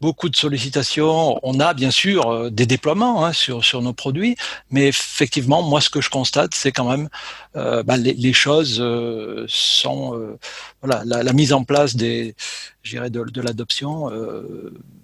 [0.00, 1.38] beaucoup de sollicitations.
[1.44, 4.36] On a bien sûr euh, des déploiements hein, sur sur nos produits,
[4.70, 7.08] mais effectivement, moi, ce que je constate, c'est quand même
[7.56, 10.38] euh, bah, les, les, choses euh, sont euh,
[10.82, 12.34] voilà la, la, mise en place des,
[12.82, 14.10] je dirais, de, de l'adoption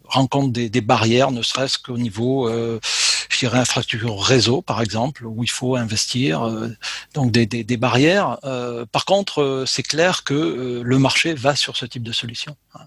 [0.09, 2.49] euh, rencontre des, barrières, ne serait-ce qu'au niveau
[3.39, 6.69] je dirais, infrastructure réseau, par exemple, où il faut investir, euh,
[7.15, 8.39] donc des, barrières.
[8.45, 12.57] Euh, par contre, euh, c'est clair que le marché va sur ce type de solution.
[12.75, 12.81] Hein.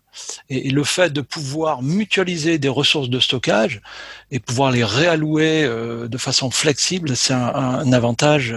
[0.50, 3.82] Et, le fait de pouvoir mutualiser des ressources de stockage
[4.30, 5.64] et pouvoir les réallouer
[6.08, 8.56] de façon flexible, c'est un, avantage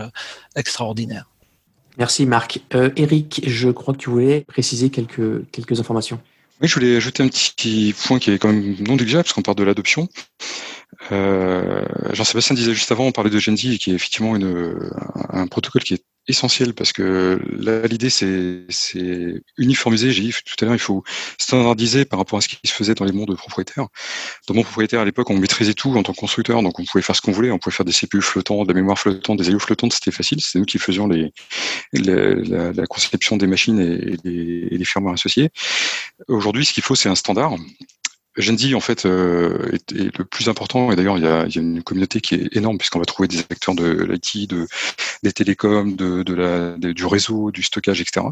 [0.54, 1.28] extraordinaire.
[1.98, 2.60] Merci Marc.
[2.74, 6.20] Euh, Eric, je crois que tu voulais préciser quelques informations.
[6.64, 9.42] Oui, je voulais ajouter un petit point qui est quand même non négligeable, parce qu'on
[9.42, 10.08] parle de l'adoption.
[11.12, 14.90] Euh, Jean-Sébastien disait juste avant, on parlait de Genzi, qui est effectivement une,
[15.28, 18.64] un, protocole qui est essentiel parce que là, l'idée, c'est,
[19.58, 20.10] uniformiser.
[20.10, 21.04] J'ai dit tout à l'heure, il faut
[21.38, 23.88] standardiser par rapport à ce qui se faisait dans les mondes propriétaires.
[24.48, 27.02] Dans mon propriétaire, à l'époque, on maîtrisait tout en tant que constructeur, donc on pouvait
[27.02, 27.50] faire ce qu'on voulait.
[27.50, 30.40] On pouvait faire des CPU flottants, de la mémoire flottante, des IO flottantes, c'était facile.
[30.40, 31.32] C'était nous qui faisions les,
[31.92, 35.50] la, la, conception des machines et, les, et les firmware associés.
[36.28, 37.56] Aujourd'hui, ce qu'il faut, c'est un standard.
[38.36, 40.90] Genzi, en fait, euh, est, le plus important.
[40.90, 43.74] Et d'ailleurs, il y a, une communauté qui est énorme, puisqu'on va trouver des acteurs
[43.74, 44.66] de l'IT, de,
[45.22, 46.22] des télécoms, de,
[46.92, 48.26] du réseau, du stockage, etc.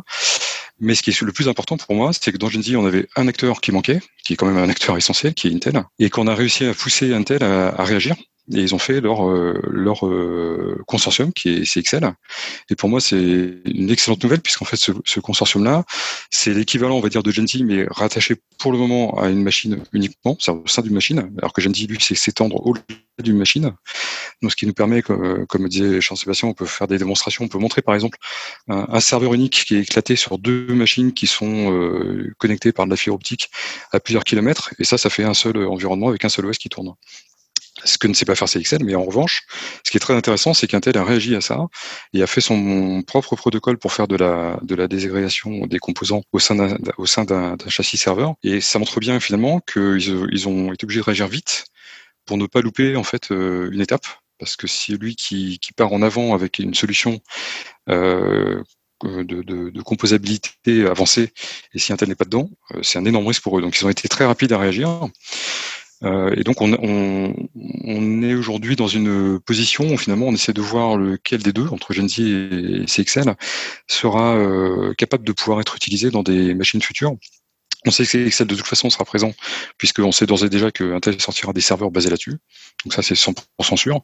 [0.80, 3.08] Mais ce qui est le plus important pour moi, c'est que dans Genzi, on avait
[3.14, 6.10] un acteur qui manquait, qui est quand même un acteur essentiel, qui est Intel, et
[6.10, 8.16] qu'on a réussi à pousser Intel à réagir
[8.50, 9.60] et ils ont fait leur euh,
[10.02, 12.12] euh, consortium qui est CXL.
[12.70, 15.84] Et pour moi, c'est une excellente nouvelle puisqu'en fait, ce, consortium-là,
[16.30, 19.82] c'est l'équivalent, on va dire, de Genzi, mais rattaché pour le moment à une machine
[19.92, 22.84] uniquement, c'est au sein d'une machine, alors que Genzi, lui, c'est s'étendre au-delà
[23.22, 23.72] d'une machine.
[24.40, 27.58] Donc, ce qui nous permet, comme, disait Jean-Sébastien, on peut faire des démonstrations, on peut
[27.58, 28.18] montrer par exemple
[28.68, 32.86] un, un, serveur unique qui est éclaté sur deux machines qui sont euh, connectées par
[32.86, 33.50] de la fibre optique
[33.92, 36.68] à plusieurs kilomètres, et ça, ça fait un seul environnement avec un seul OS qui
[36.68, 36.94] tourne
[37.84, 39.44] ce que ne sait pas faire CXL, mais en revanche,
[39.84, 41.66] ce qui est très intéressant, c'est qu'Intel a réagi à ça
[42.12, 46.54] et a fait son propre protocole pour faire de la, désagrégation des composants au sein
[46.54, 48.34] d'un, châssis serveur.
[48.42, 51.64] Et ça montre bien finalement qu'ils ils ont été obligés de réagir vite
[52.26, 54.06] pour ne pas louper en fait euh, une étape,
[54.38, 57.20] parce que c'est lui qui, part en avant avec une solution
[57.88, 58.62] euh,
[59.02, 61.32] de, de, de, composabilité avancée,
[61.74, 63.62] et si Intel n'est pas dedans, euh, c'est un énorme risque pour eux.
[63.62, 65.08] Donc ils ont été très rapides à réagir.
[66.04, 66.72] Euh, et donc on,
[68.22, 71.92] est aujourd'hui dans une position où finalement on essaie de voir lequel des deux, entre
[71.92, 73.34] Genzi et CXL,
[73.86, 77.16] sera euh, capable de pouvoir être utilisé dans des machines futures.
[77.86, 79.32] On sait que CXL de toute façon sera présent,
[79.76, 82.36] puisqu'on sait d'ores et déjà que Intel sortira des serveurs basés là-dessus.
[82.84, 84.00] Donc ça c'est 100% sûr.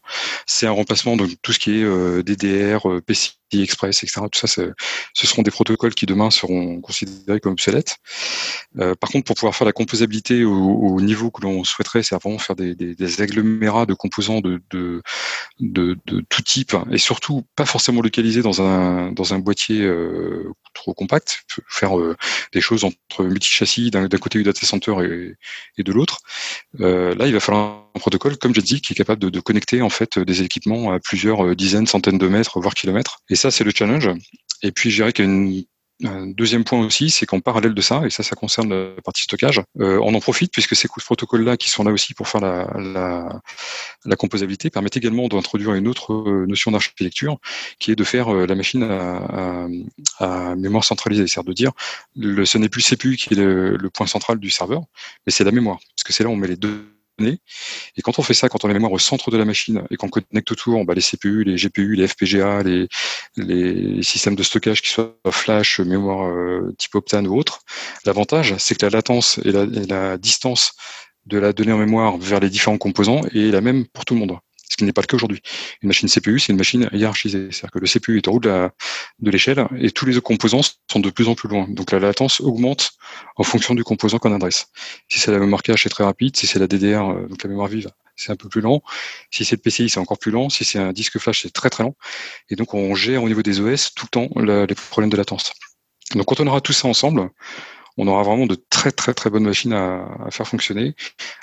[0.47, 4.23] C'est un remplacement de tout ce qui est euh, DDR, euh, PCI Express, etc.
[4.31, 7.97] Tout ça, ce seront des protocoles qui demain seront considérés comme obsolètes.
[8.79, 12.15] Euh, par contre, pour pouvoir faire la composabilité au, au niveau que l'on souhaiterait, c'est
[12.17, 12.77] vraiment faire des,
[13.21, 14.61] agglomérats de composants de,
[16.29, 19.91] tout type, et surtout pas forcément localisés dans un, boîtier
[20.75, 21.93] trop compact, faire
[22.53, 23.25] des choses entre
[23.91, 24.95] d'un côté du data center
[25.77, 26.19] et, de l'autre.
[26.81, 29.83] Euh, là, il va falloir un protocole, comme j'ai dit, qui est capable de, connecter
[29.83, 33.21] en fait des équipements à plusieurs dizaines, centaines de mètres, voire kilomètres.
[33.31, 34.11] Et ça, c'est le challenge.
[34.63, 35.65] Et puis, je dirais qu'il y a une
[36.05, 39.23] un deuxième point aussi, c'est qu'en parallèle de ça, et ça, ça concerne la partie
[39.23, 42.71] stockage, euh, on en profite puisque ces protocoles-là qui sont là aussi pour faire la,
[42.79, 43.41] la,
[44.05, 47.39] la composabilité permettent également d'introduire une autre euh, notion d'architecture
[47.79, 49.67] qui est de faire euh, la machine à,
[50.21, 51.73] à, à mémoire centralisée, c'est-à-dire de dire
[52.15, 54.83] le, ce n'est plus CPU qui est le, le point central du serveur,
[55.27, 58.19] mais c'est la mémoire, parce que c'est là où on met les deux et quand
[58.19, 60.09] on fait ça, quand on a la mémoire au centre de la machine et qu'on
[60.09, 65.17] connecte autour bah, les CPU, les GPU, les FPGA, les, systèmes de stockage qui soient
[65.31, 67.61] flash, mémoire euh, type Optane ou autre,
[68.05, 70.73] l'avantage, c'est que la latence et la, et la distance
[71.27, 74.21] de la donnée en mémoire vers les différents composants est la même pour tout le
[74.21, 75.43] monde ce qui n'est pas le cas aujourd'hui.
[75.83, 77.49] Une machine CPU, c'est une machine hiérarchisée.
[77.51, 81.01] C'est-à-dire que le CPU est en haut de l'échelle et tous les autres composants sont
[81.01, 81.67] de plus en plus loin.
[81.69, 82.93] Donc la latence augmente
[83.37, 84.69] en fonction du composant qu'on adresse.
[85.09, 86.37] Si c'est la mémoire cache, c'est très rapide.
[86.37, 88.83] Si c'est la DDR, euh, donc la mémoire vive, c'est un peu plus lent.
[89.31, 90.51] Si c'est le PCI, c'est encore plus lent.
[90.51, 91.97] Si c'est un disque flash, c'est très très lent.
[92.51, 95.53] Et donc on gère au niveau des OS tout le temps les problèmes de latence.
[96.15, 97.31] Donc quand on aura tout ça ensemble,
[97.99, 100.95] on aura vraiment de très très très bonnes machines à, faire fonctionner,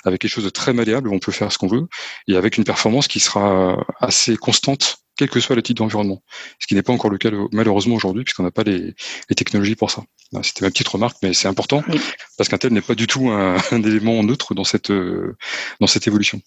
[0.04, 1.86] avec quelque chose de très malléable où on peut faire ce qu'on veut,
[2.26, 6.22] et avec une performance qui sera assez constante, quel que soit le type d'environnement.
[6.58, 8.94] Ce qui n'est pas encore le cas malheureusement aujourd'hui, puisqu'on n'a pas les,
[9.36, 10.02] technologies pour ça.
[10.42, 11.84] C'était ma petite remarque, mais c'est important,
[12.38, 16.40] parce qu'un tel n'est pas du tout un, élément neutre dans cette, dans cette évolution.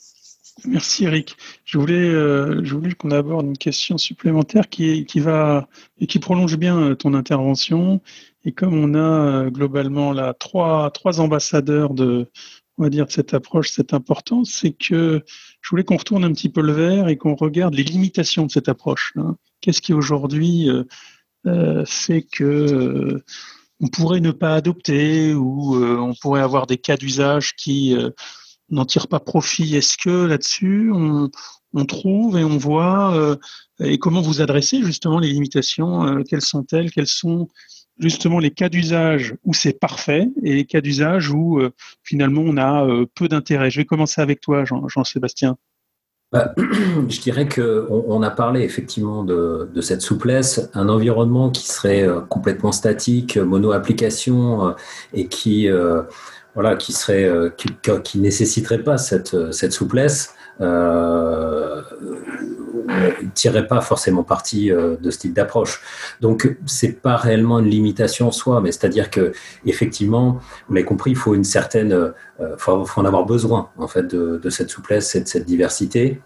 [0.66, 1.38] Merci Eric.
[1.64, 5.70] Je voulais, euh, je voulais qu'on aborde une question supplémentaire qui, qui va
[6.02, 8.02] et qui prolonge bien ton intervention
[8.50, 8.98] et comme on a
[9.46, 12.32] euh, globalement trois, trois ambassadeurs de,
[12.80, 15.24] on va dire, de cette approche, cette importance, c'est que
[15.62, 18.52] je voulais qu'on retourne un petit peu le verre et qu'on regarde les limitations de
[18.52, 19.14] cette approche.
[19.18, 19.36] Hein.
[19.62, 20.84] Qu'est-ce qui aujourd'hui euh,
[21.46, 23.22] euh, fait que
[23.82, 27.96] on pourrait ne pas adopter ou on pourrait avoir des cas d'usage qui
[28.70, 29.76] n'en tirent pas profit?
[29.76, 33.38] Est-ce que là-dessus on, trouve et on voit
[33.80, 36.92] et comment vous adressez justement les limitations Quelles sont-elles?
[36.92, 37.48] Quelles sont
[38.00, 41.72] justement les cas d'usage où c'est parfait et les cas d'usage où euh,
[42.04, 43.70] finalement on a euh, peu d'intérêt.
[43.70, 45.58] Je vais commencer avec toi, Jean-Sébastien.
[46.32, 46.54] Bah,
[47.10, 52.22] je dirais qu'on on a parlé effectivement de, cette souplesse, un environnement qui serait euh,
[52.22, 54.76] complètement statique, mono-application
[55.14, 55.68] et qui,
[56.54, 57.30] voilà, qui serait,
[58.04, 60.36] qui, nécessiterait pas cette, cette souplesse
[62.88, 65.82] ne tirait pas forcément parti euh, de ce type d'approche.
[66.22, 69.32] Donc, c'est pas réellement une limitation en soi, mais c'est-à-dire que
[69.66, 72.12] effectivement, vous l'avez compris, il faut une certaine, euh,
[72.58, 76.22] faut, en avoir besoin en fait de, cette souplesse et de cette diversité.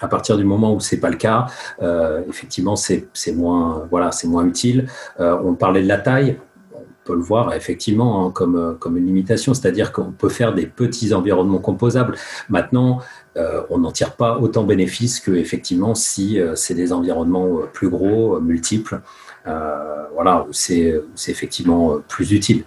[0.00, 1.46] À partir du moment où c'est pas le cas,
[1.82, 4.88] euh, effectivement, c'est moins, voilà, c'est moins utile.
[5.18, 6.38] on parlait de la taille
[7.04, 10.66] on peut le voir effectivement hein, comme, comme une limitation, c'est-à-dire qu'on peut faire des
[10.66, 12.16] petits environnements composables.
[12.48, 13.00] Maintenant,
[13.36, 17.66] euh, on n'en tire pas autant bénéfice que effectivement si euh, c'est des environnements euh,
[17.66, 19.00] plus gros, multiples,
[19.44, 22.64] voilà, c'est effectivement plus utile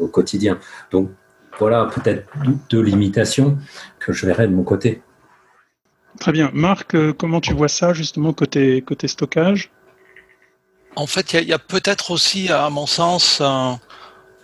[0.00, 0.58] au quotidien.
[0.90, 1.10] Donc
[1.58, 2.26] voilà peut-être
[2.70, 3.58] deux limitations
[3.98, 5.02] que je verrai de mon côté.
[6.20, 6.50] Très bien.
[6.54, 9.70] Marc, comment tu vois ça justement côté, côté stockage?
[10.96, 13.42] En fait, il y a, peut-être aussi, à mon sens,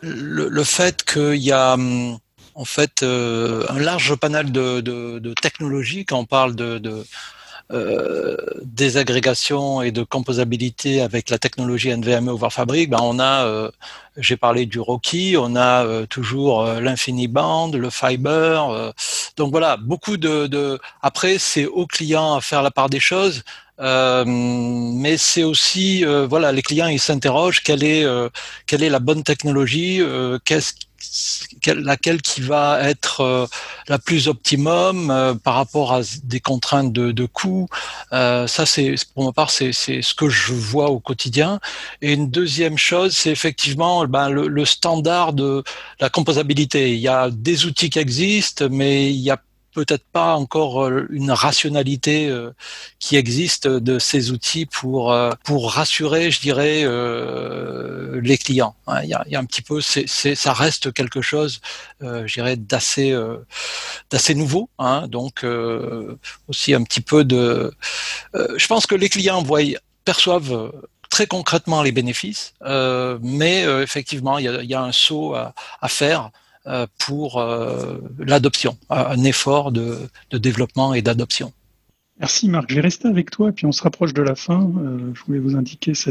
[0.02, 2.18] le, le, fait qu'il y a hum,
[2.60, 7.04] en fait euh, un large panel de, technologies quand on parle de,
[7.72, 13.70] euh, désagrégation et de composabilité avec la technologie NVMe over Fabric, ben on a, euh,
[14.18, 18.92] j'ai parlé du Rocky, on a toujours l'InfiniBand, le Fiber.
[19.38, 20.78] donc voilà, beaucoup de.
[21.00, 23.42] Après, c'est au client à faire la part des choses.
[23.78, 28.04] mais c'est aussi voilà les clients ils s'interrogent quelle est
[28.66, 30.02] quelle est la bonne technologie
[30.44, 30.74] qu'est-ce
[31.66, 33.46] laquelle qui va être euh,
[33.88, 37.68] la plus optimum euh, par rapport à des contraintes de, de coût.
[38.12, 41.60] Euh, ça, c'est pour ma part, c'est ce que je vois au quotidien.
[42.02, 45.62] Et une deuxième chose, c'est effectivement ben, le, le, standard de
[46.00, 46.92] la composabilité.
[46.92, 49.40] Il y a des outils qui existent, mais il y a
[49.72, 52.50] peut-être pas encore euh, une rationalité euh,
[52.98, 56.84] qui existe de ces outils pour euh, pour rassurer, je dirais,
[58.20, 58.74] les clients.
[58.86, 59.02] Hein.
[59.02, 61.60] Il y a, un petit peu, ça reste quelque chose,
[62.00, 63.16] je dirais, d'assez
[64.10, 64.68] d'assez nouveau.
[64.78, 65.06] Hein.
[65.08, 65.44] Donc
[66.48, 67.72] aussi un petit peu de.
[68.34, 69.62] je pense que les clients voient,
[70.04, 70.72] perçoivent
[71.08, 72.54] très concrètement les bénéfices,
[73.22, 76.30] mais effectivement, il y a, un saut à, faire
[76.98, 79.96] pour euh, l'adoption, un effort de,
[80.32, 81.52] développement et d'adoption.
[82.18, 82.68] Merci Marc.
[82.68, 84.70] Je vais rester avec toi et puis on se rapproche de la fin.
[84.76, 86.10] Euh, je voulais vous indiquer ce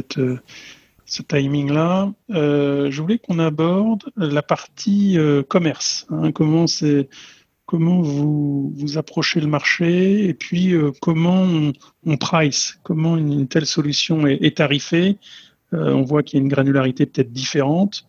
[1.22, 2.12] timing-là.
[2.30, 6.08] je voulais qu'on aborde la partie commerce.
[6.10, 6.32] Hein.
[6.32, 7.10] comment c'est
[7.66, 11.48] comment vous, vous approchez le marché et puis comment
[12.06, 15.18] on, price, comment une, telle solution est tarifée.
[15.72, 18.06] on voit qu'il y a une granularité peut-être différente.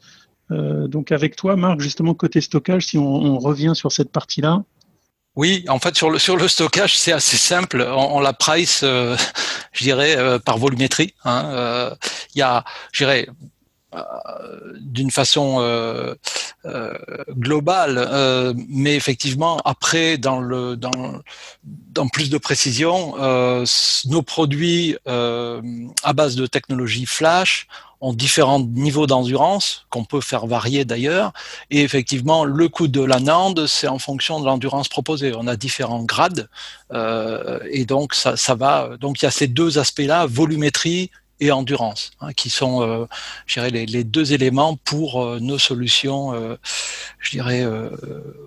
[0.50, 4.62] Euh, donc avec toi, Marc, justement côté stockage, si on, revient sur cette partie-là.
[5.36, 7.82] Oui, en fait sur le sur le stockage, c'est assez simple.
[7.82, 9.16] On, la price, euh,
[9.72, 11.14] je dirais, euh, par volumétrie.
[11.24, 11.94] Hein.
[12.34, 13.28] Il y a, je dirais,
[14.80, 16.14] d'une façon euh,
[16.64, 16.94] euh,
[17.30, 21.20] globale, euh, mais effectivement après dans le dans
[21.64, 23.16] dans plus de précision,
[24.06, 27.66] nos produits à base de technologie flash
[28.02, 31.32] ont différents niveaux d'endurance qu'on peut faire varier d'ailleurs.
[31.70, 35.32] Et effectivement, le coût de la NAND, c'est en fonction de l'endurance proposée.
[35.36, 36.48] On a différents grades
[37.70, 38.96] et donc ça, ça va.
[39.00, 41.10] Donc il y a ces deux aspects-là, volumétrie
[41.40, 43.06] et endurance, hein, qui sont, euh,
[43.46, 46.56] je dirais, les, les, deux éléments pour euh, nos solutions, euh,
[47.18, 47.90] je dirais, euh,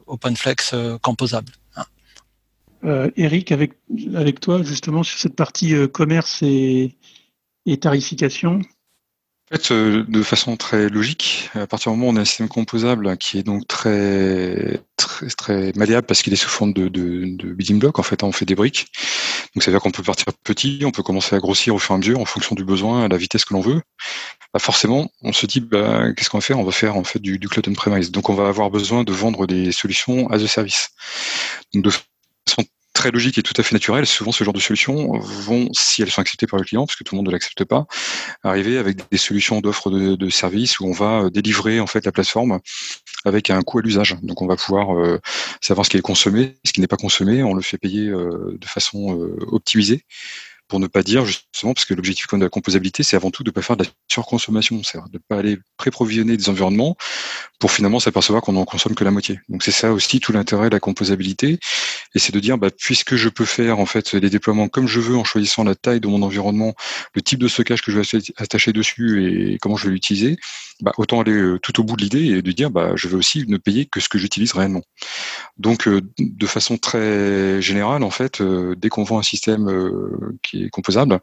[0.07, 1.51] OpenFlex composables.
[1.75, 3.09] Hein.
[3.15, 3.73] Eric, avec,
[4.15, 6.95] avec toi, justement, sur cette partie commerce et,
[7.65, 8.61] et tarification,
[9.51, 12.47] en fait, de façon très logique, à partir du moment où on a un système
[12.47, 17.35] composable qui est donc très très, très malléable parce qu'il est sous forme de, de,
[17.37, 18.87] de building block, en fait, on fait des briques.
[19.55, 21.91] Donc ça veut dire qu'on peut partir petit, on peut commencer à grossir au fur
[21.91, 23.81] et à mesure en fonction du besoin, à la vitesse que l'on veut.
[24.53, 26.59] Bah forcément, on se dit bah, qu'est-ce qu'on va faire?
[26.59, 28.11] On va faire en fait du, du cloud on-premise.
[28.11, 30.89] Donc on va avoir besoin de vendre des solutions as a service.
[32.93, 34.05] Très logique et tout à fait naturel.
[34.05, 37.03] Souvent, ce genre de solutions vont, si elles sont acceptées par le client, parce que
[37.03, 37.85] tout le monde ne l'accepte pas,
[38.43, 42.59] arriver avec des solutions d'offres de, services où on va délivrer en fait la plateforme
[43.25, 44.15] avec un coût à l'usage.
[44.21, 45.19] Donc, on va pouvoir euh,
[45.61, 47.43] savoir ce qui est consommé, ce qui n'est pas consommé.
[47.43, 50.05] On le fait payer euh, de façon euh, optimisée
[50.73, 53.49] pour ne pas dire justement, parce que l'objectif de la composabilité, c'est avant tout de
[53.49, 56.97] ne pas faire de la surconsommation, c'est de ne pas aller pré-provisionner des environnements
[57.59, 59.39] pour finalement s'apercevoir qu'on n'en consomme que la moitié.
[59.49, 61.59] Donc c'est ça aussi tout l'intérêt de la composabilité,
[62.15, 64.99] et c'est de dire, bah, puisque je peux faire en fait les déploiements comme je
[64.99, 66.73] veux en choisissant la taille de mon environnement,
[67.13, 70.37] le type de stockage que je vais attacher dessus et comment je vais l'utiliser,
[70.81, 73.15] bah, autant aller euh, tout au bout de l'idée et de dire, bah, je vais
[73.15, 74.81] aussi ne payer que ce que j'utilise réellement.
[75.57, 79.69] Donc euh, de façon très générale, en fait, euh, dès qu'on vend un système
[80.41, 81.19] qui est composable,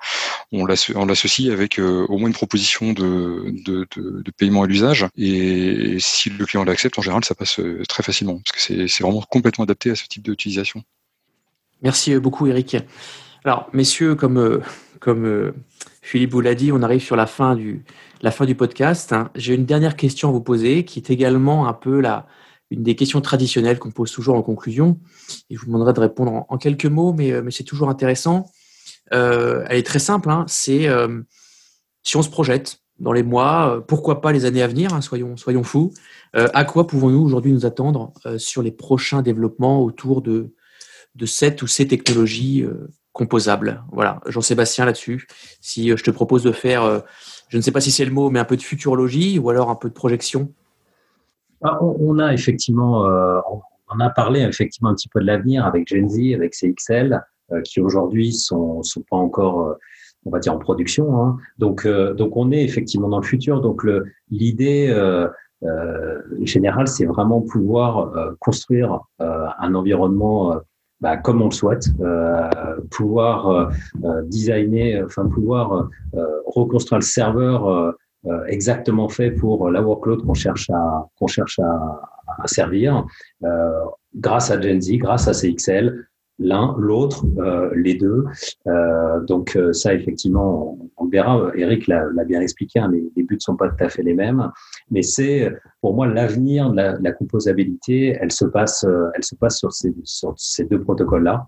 [0.53, 3.87] on l'associe avec euh, au moins une proposition de,
[4.37, 5.07] paiement à l'usage.
[5.17, 9.03] Et, si le client l'accepte, en général, ça passe euh, très facilement, parce que c'est
[9.03, 10.83] vraiment complètement adapté à ce type d'utilisation.
[11.83, 12.77] Merci beaucoup, Eric.
[13.45, 14.63] Alors, messieurs, comme,
[16.03, 17.85] Philippe vous l'a dit, on arrive sur la fin du,
[18.23, 19.13] la fin du podcast.
[19.13, 19.31] Hein.
[19.35, 22.27] J'ai une dernière question à vous poser, qui est également un peu la,
[22.71, 24.99] une des questions traditionnelles qu'on pose toujours en conclusion.
[25.51, 28.47] Et je vous demanderai de répondre en, quelques mots, mais, mais c'est toujours intéressant.
[29.13, 30.31] Euh, elle est très simple.
[30.31, 31.21] Hein, c'est euh,
[32.03, 35.01] si on se projette dans les mois, euh, pourquoi pas les années à venir, hein,
[35.01, 35.93] soyons, soyons fous.
[36.35, 40.55] à quoi pouvons-nous aujourd'hui nous attendre sur les prochains développements autour de,
[41.17, 42.65] de cette ou ces technologies
[43.13, 43.83] composables?
[43.91, 45.27] Voilà, Jean-Sébastien là-dessus.
[45.61, 47.03] Si je te propose de faire,
[47.49, 49.71] je ne sais pas si c'est le mot, mais un peu de futurologie ou alors
[49.71, 50.53] un peu de projection.
[51.63, 56.09] Ah, on, a effectivement, on a parlé effectivement un petit peu de l'avenir avec Gen
[56.09, 57.23] Z, avec CXL.
[57.53, 59.75] Euh, qui aujourd'hui sont, sont pas encore euh,
[60.25, 61.21] on va dire en production.
[61.21, 61.39] Hein.
[61.59, 63.61] Donc, euh, donc on est effectivement dans le futur.
[63.61, 63.85] Donc
[64.31, 65.29] l'idée euh,
[66.43, 70.55] générale, c'est vraiment pouvoir construire un environnement
[71.01, 71.89] bah, comme on le souhaite,
[72.91, 73.71] pouvoir
[74.25, 75.91] designer, enfin pouvoir
[76.47, 77.95] reconstruire le serveur
[78.47, 82.01] exactement fait pour la workload qu'on cherche à qu'on cherche à,
[82.43, 83.07] à servir,
[84.15, 86.11] grâce à Gen Z, grâce à CXL,
[86.41, 88.25] l'un, l'autre, euh, les deux.
[88.67, 91.53] Euh, donc euh, ça, effectivement, on, verra.
[91.55, 94.15] Eric l'a bien expliqué, hein, les, les, buts ne sont pas tout à fait les
[94.15, 94.51] mêmes,
[94.91, 98.17] mais c'est pour moi l'avenir de la, la, composabilité.
[98.21, 101.47] Elle se passe, elle se passe sur ces, sur ces deux protocoles-là.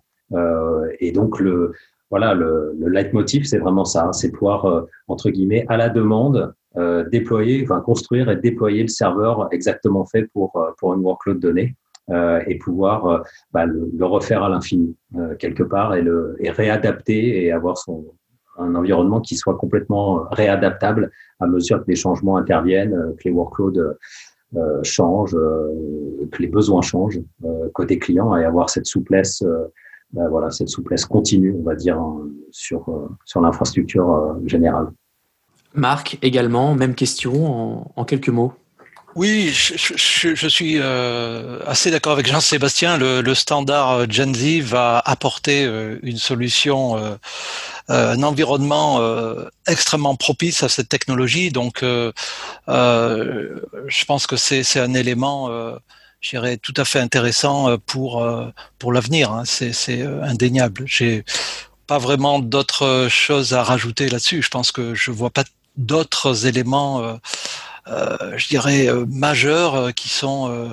[1.00, 1.72] et donc le
[2.10, 6.54] voilà, le, le leitmotiv, c'est vraiment ça, hein, c'est pouvoir entre guillemets à la demande
[7.10, 11.76] déployer, enfin construire et déployer le serveur exactement fait pour pour une workload donnée.
[12.10, 13.20] Euh, et pouvoir euh,
[13.52, 17.78] bah, le, le, refaire à l'infini euh, quelque part et le et réadapter et avoir
[17.78, 18.04] son
[18.58, 23.94] un environnement qui soit complètement réadaptable à mesure que les changements interviennent, que les workloads
[24.54, 29.42] euh, changent, euh, que les besoins changent euh, côté client et avoir cette souplesse,
[30.12, 31.98] bah, voilà, cette souplesse continue, on va dire,
[32.50, 34.88] sur sur l'infrastructure générale.
[35.74, 38.54] Marc, également, même question en, quelques mots.
[39.14, 42.96] Oui, je, suis euh, assez d'accord avec Jean-Sébastien.
[42.96, 47.18] Le, standard euh, Gen Z va apporter euh, une solution,
[47.88, 49.02] un environnement
[49.66, 51.50] extrêmement propice à cette technologie.
[51.50, 52.12] Donc, je
[54.06, 55.50] pense que c'est un élément,
[56.20, 58.24] je dirais, tout à fait intéressant pour
[58.78, 59.32] pour l'avenir.
[59.32, 59.42] Hein.
[59.44, 60.84] C'est indéniable.
[60.86, 61.24] J'ai
[61.86, 64.40] pas vraiment d'autres choses à rajouter là-dessus.
[64.40, 65.44] Je pense que je vois pas
[65.76, 67.18] d'autres éléments
[67.88, 70.72] euh, je dirais, euh, majeurs euh, qui sont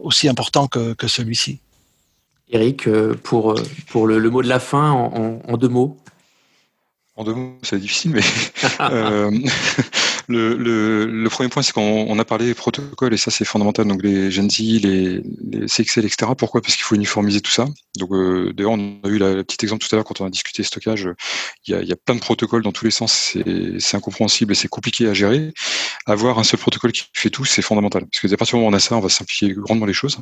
[0.00, 1.60] aussi importants que, que celui-ci.
[2.48, 2.88] Eric,
[3.22, 3.54] pour,
[3.88, 5.98] pour le, le, mot de la fin en, en, en deux mots?
[7.16, 8.22] En deux mots, c'est difficile, mais
[8.80, 9.30] euh,
[10.28, 13.86] le, le, le, premier point, c'est qu'on a parlé des protocoles, et ça c'est fondamental,
[13.86, 16.32] donc les GenZ, les, les CXL, etc.
[16.36, 16.60] Pourquoi?
[16.60, 17.66] Parce qu'il faut uniformiser tout ça.
[17.98, 20.30] Donc euh, d'ailleurs, on a eu le petit exemple tout à l'heure quand on a
[20.30, 21.08] discuté stockage,
[21.66, 23.36] il y a, il y a plein de protocoles dans tous les sens,
[23.78, 25.52] c'est incompréhensible et c'est compliqué à gérer.
[26.06, 28.06] Avoir un seul protocole qui fait tout, c'est fondamental.
[28.06, 29.92] Parce que à partir du moment où on a ça, on va simplifier grandement les
[29.92, 30.18] choses.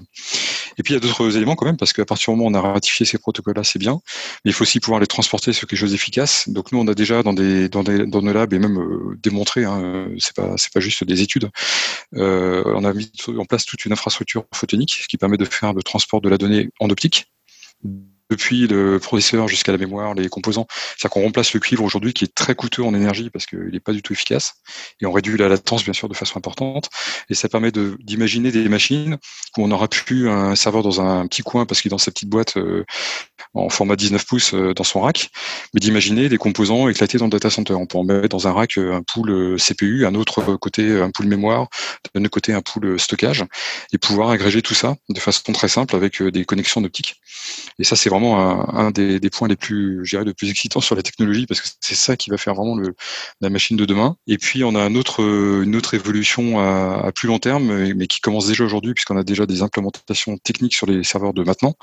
[0.78, 2.52] Et puis il y a d'autres éléments quand même, parce qu'à partir du moment où
[2.52, 4.00] on a ratifié ces protocoles-là, c'est bien.
[4.44, 6.48] Mais il faut aussi pouvoir les transporter sur quelque chose d'efficace.
[6.48, 9.18] Donc nous, on a déjà dans des dans, des, dans nos labs et même euh,
[9.22, 9.80] démontré, hein,
[10.18, 11.50] c'est pas pas juste des études.
[12.14, 15.82] Euh, on a mis en place toute une infrastructure photonique qui permet de faire le
[15.82, 17.26] transport de la donnée en optique
[18.30, 20.66] depuis le processeur jusqu'à la mémoire, les composants.
[20.96, 23.80] C'est-à-dire qu'on remplace le cuivre aujourd'hui qui est très coûteux en énergie parce qu'il n'est
[23.80, 24.54] pas du tout efficace
[25.00, 26.88] et on réduit la latence bien sûr de façon importante
[27.30, 29.16] et ça permet d'imaginer des machines
[29.56, 32.10] où on aura plus un serveur dans un petit coin parce qu'il est dans sa
[32.10, 32.84] petite boîte euh,
[33.54, 35.30] en format 19 pouces euh, dans son rack,
[35.72, 37.74] mais d'imaginer des composants éclatés dans le data center.
[37.74, 41.10] On peut en mettre dans un rack euh, un pool CPU, un autre côté un
[41.10, 41.68] pool mémoire,
[42.14, 43.44] d'un autre côté un pool stockage
[43.92, 47.20] et pouvoir agréger tout ça de façon très simple avec des connexions optiques.
[47.78, 50.94] Et ça c'est vraiment un, des, points les plus, je dirais, les plus excitants sur
[50.94, 52.94] la technologie parce que c'est ça qui va faire vraiment le,
[53.40, 54.16] la machine de demain.
[54.26, 58.64] Et puis on a une autre évolution à, plus long terme, mais qui commence déjà
[58.64, 61.74] aujourd'hui puisqu'on a déjà des implémentations techniques sur les serveurs de maintenant.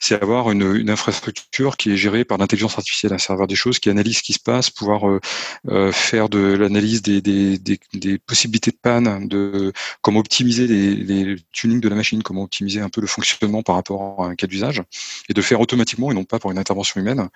[0.00, 3.90] C'est avoir une, infrastructure qui est gérée par l'intelligence artificielle, un serveur des choses qui
[3.90, 5.20] analyse ce qui se passe, pouvoir euh,
[5.68, 9.72] euh, faire de l'analyse des, possibilités de panne, de
[10.02, 13.76] comment optimiser les, les tunings de la machine, comment optimiser un peu le fonctionnement par
[13.76, 14.82] rapport à un cas d'usage,
[15.28, 17.28] et de faire automatiquement et non pas pour une intervention humaine.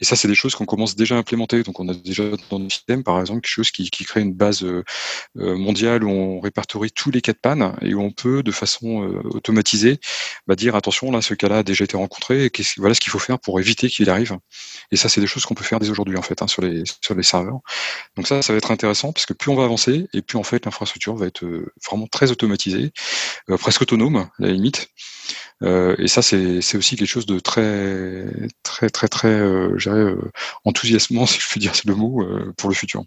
[0.00, 1.62] Et ça, c'est des choses qu'on commence déjà à implémenter.
[1.62, 4.64] Donc, on a déjà dans nos systèmes, par exemple, quelque chose qui, crée une base
[4.64, 4.82] euh,
[5.38, 8.50] euh, mondiale où on répertorie tous les cas de panne et où on peut, de
[8.50, 10.00] façon euh, automatisée,
[10.46, 13.18] bah, dire attention, là, ce cas-là a déjà été rencontré et voilà ce qu'il faut
[13.18, 14.36] faire pour éviter qu'il arrive.
[14.90, 16.82] Et ça, c'est des choses qu'on peut faire dès aujourd'hui, en fait, hein, sur, les,
[17.02, 17.60] sur les serveurs.
[18.16, 20.42] Donc ça, ça va être intéressant parce que plus on va avancer et plus, en
[20.42, 21.44] fait, l'infrastructure va être
[21.86, 22.92] vraiment très automatisée,
[23.58, 24.88] presque autonome, à la limite.
[25.62, 27.79] Et ça, c'est aussi quelque chose de très,
[28.62, 30.16] très, très, très, euh, euh,
[30.64, 33.04] enthousiasmant, si je puis dire le mot, euh, pour le futur.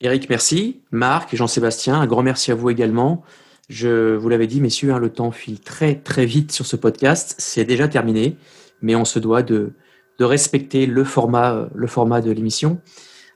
[0.00, 0.82] Eric, merci.
[0.90, 3.22] Marc, Jean-Sébastien, un grand merci à vous également.
[3.68, 7.34] Je vous l'avais dit, messieurs, hein, le temps file très, très vite sur ce podcast.
[7.38, 8.36] C'est déjà terminé,
[8.82, 9.72] mais on se doit de,
[10.18, 12.80] de respecter le format, le format de l'émission.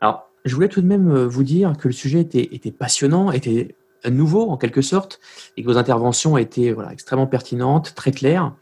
[0.01, 3.75] Alors, je voulais tout de même vous dire que le sujet était, était passionnant, était
[4.07, 5.21] nouveau en quelque sorte,
[5.57, 8.53] et que vos interventions étaient voilà, extrêmement pertinentes, très claires.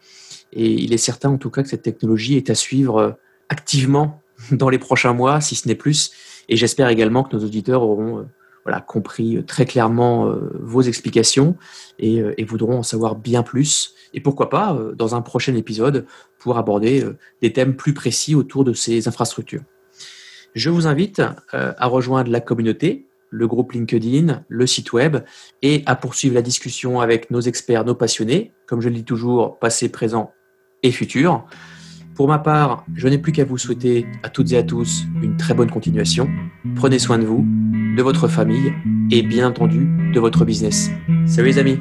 [0.52, 3.10] Et il est certain en tout cas que cette technologie est à suivre euh,
[3.48, 6.12] activement dans les prochains mois, si ce n'est plus.
[6.48, 8.22] Et j'espère également que nos auditeurs auront euh,
[8.64, 11.56] voilà, compris euh, très clairement vos explications
[11.98, 13.94] et, voudront en savoir bien plus.
[14.14, 16.06] Et pourquoi pas, dans un prochain épisode,
[16.38, 17.04] pour aborder
[17.42, 19.62] des thèmes plus précis autour de ces infrastructures.
[20.54, 21.20] Je vous invite
[21.52, 25.18] à rejoindre la communauté le groupe LinkedIn, le site web,
[25.62, 29.58] et à poursuivre la discussion avec nos experts, nos passionnés, comme je le dis toujours,
[29.58, 30.32] passé, présent
[30.90, 31.46] et.
[32.14, 35.36] Pour ma part, je n'ai plus qu'à vous souhaiter à toutes et à tous une
[35.36, 36.28] très bonne continuation.
[36.74, 37.46] Prenez soin de vous,
[37.96, 38.72] de votre famille
[39.10, 40.90] et bien entendu de votre business.
[41.26, 41.78] Salut les amis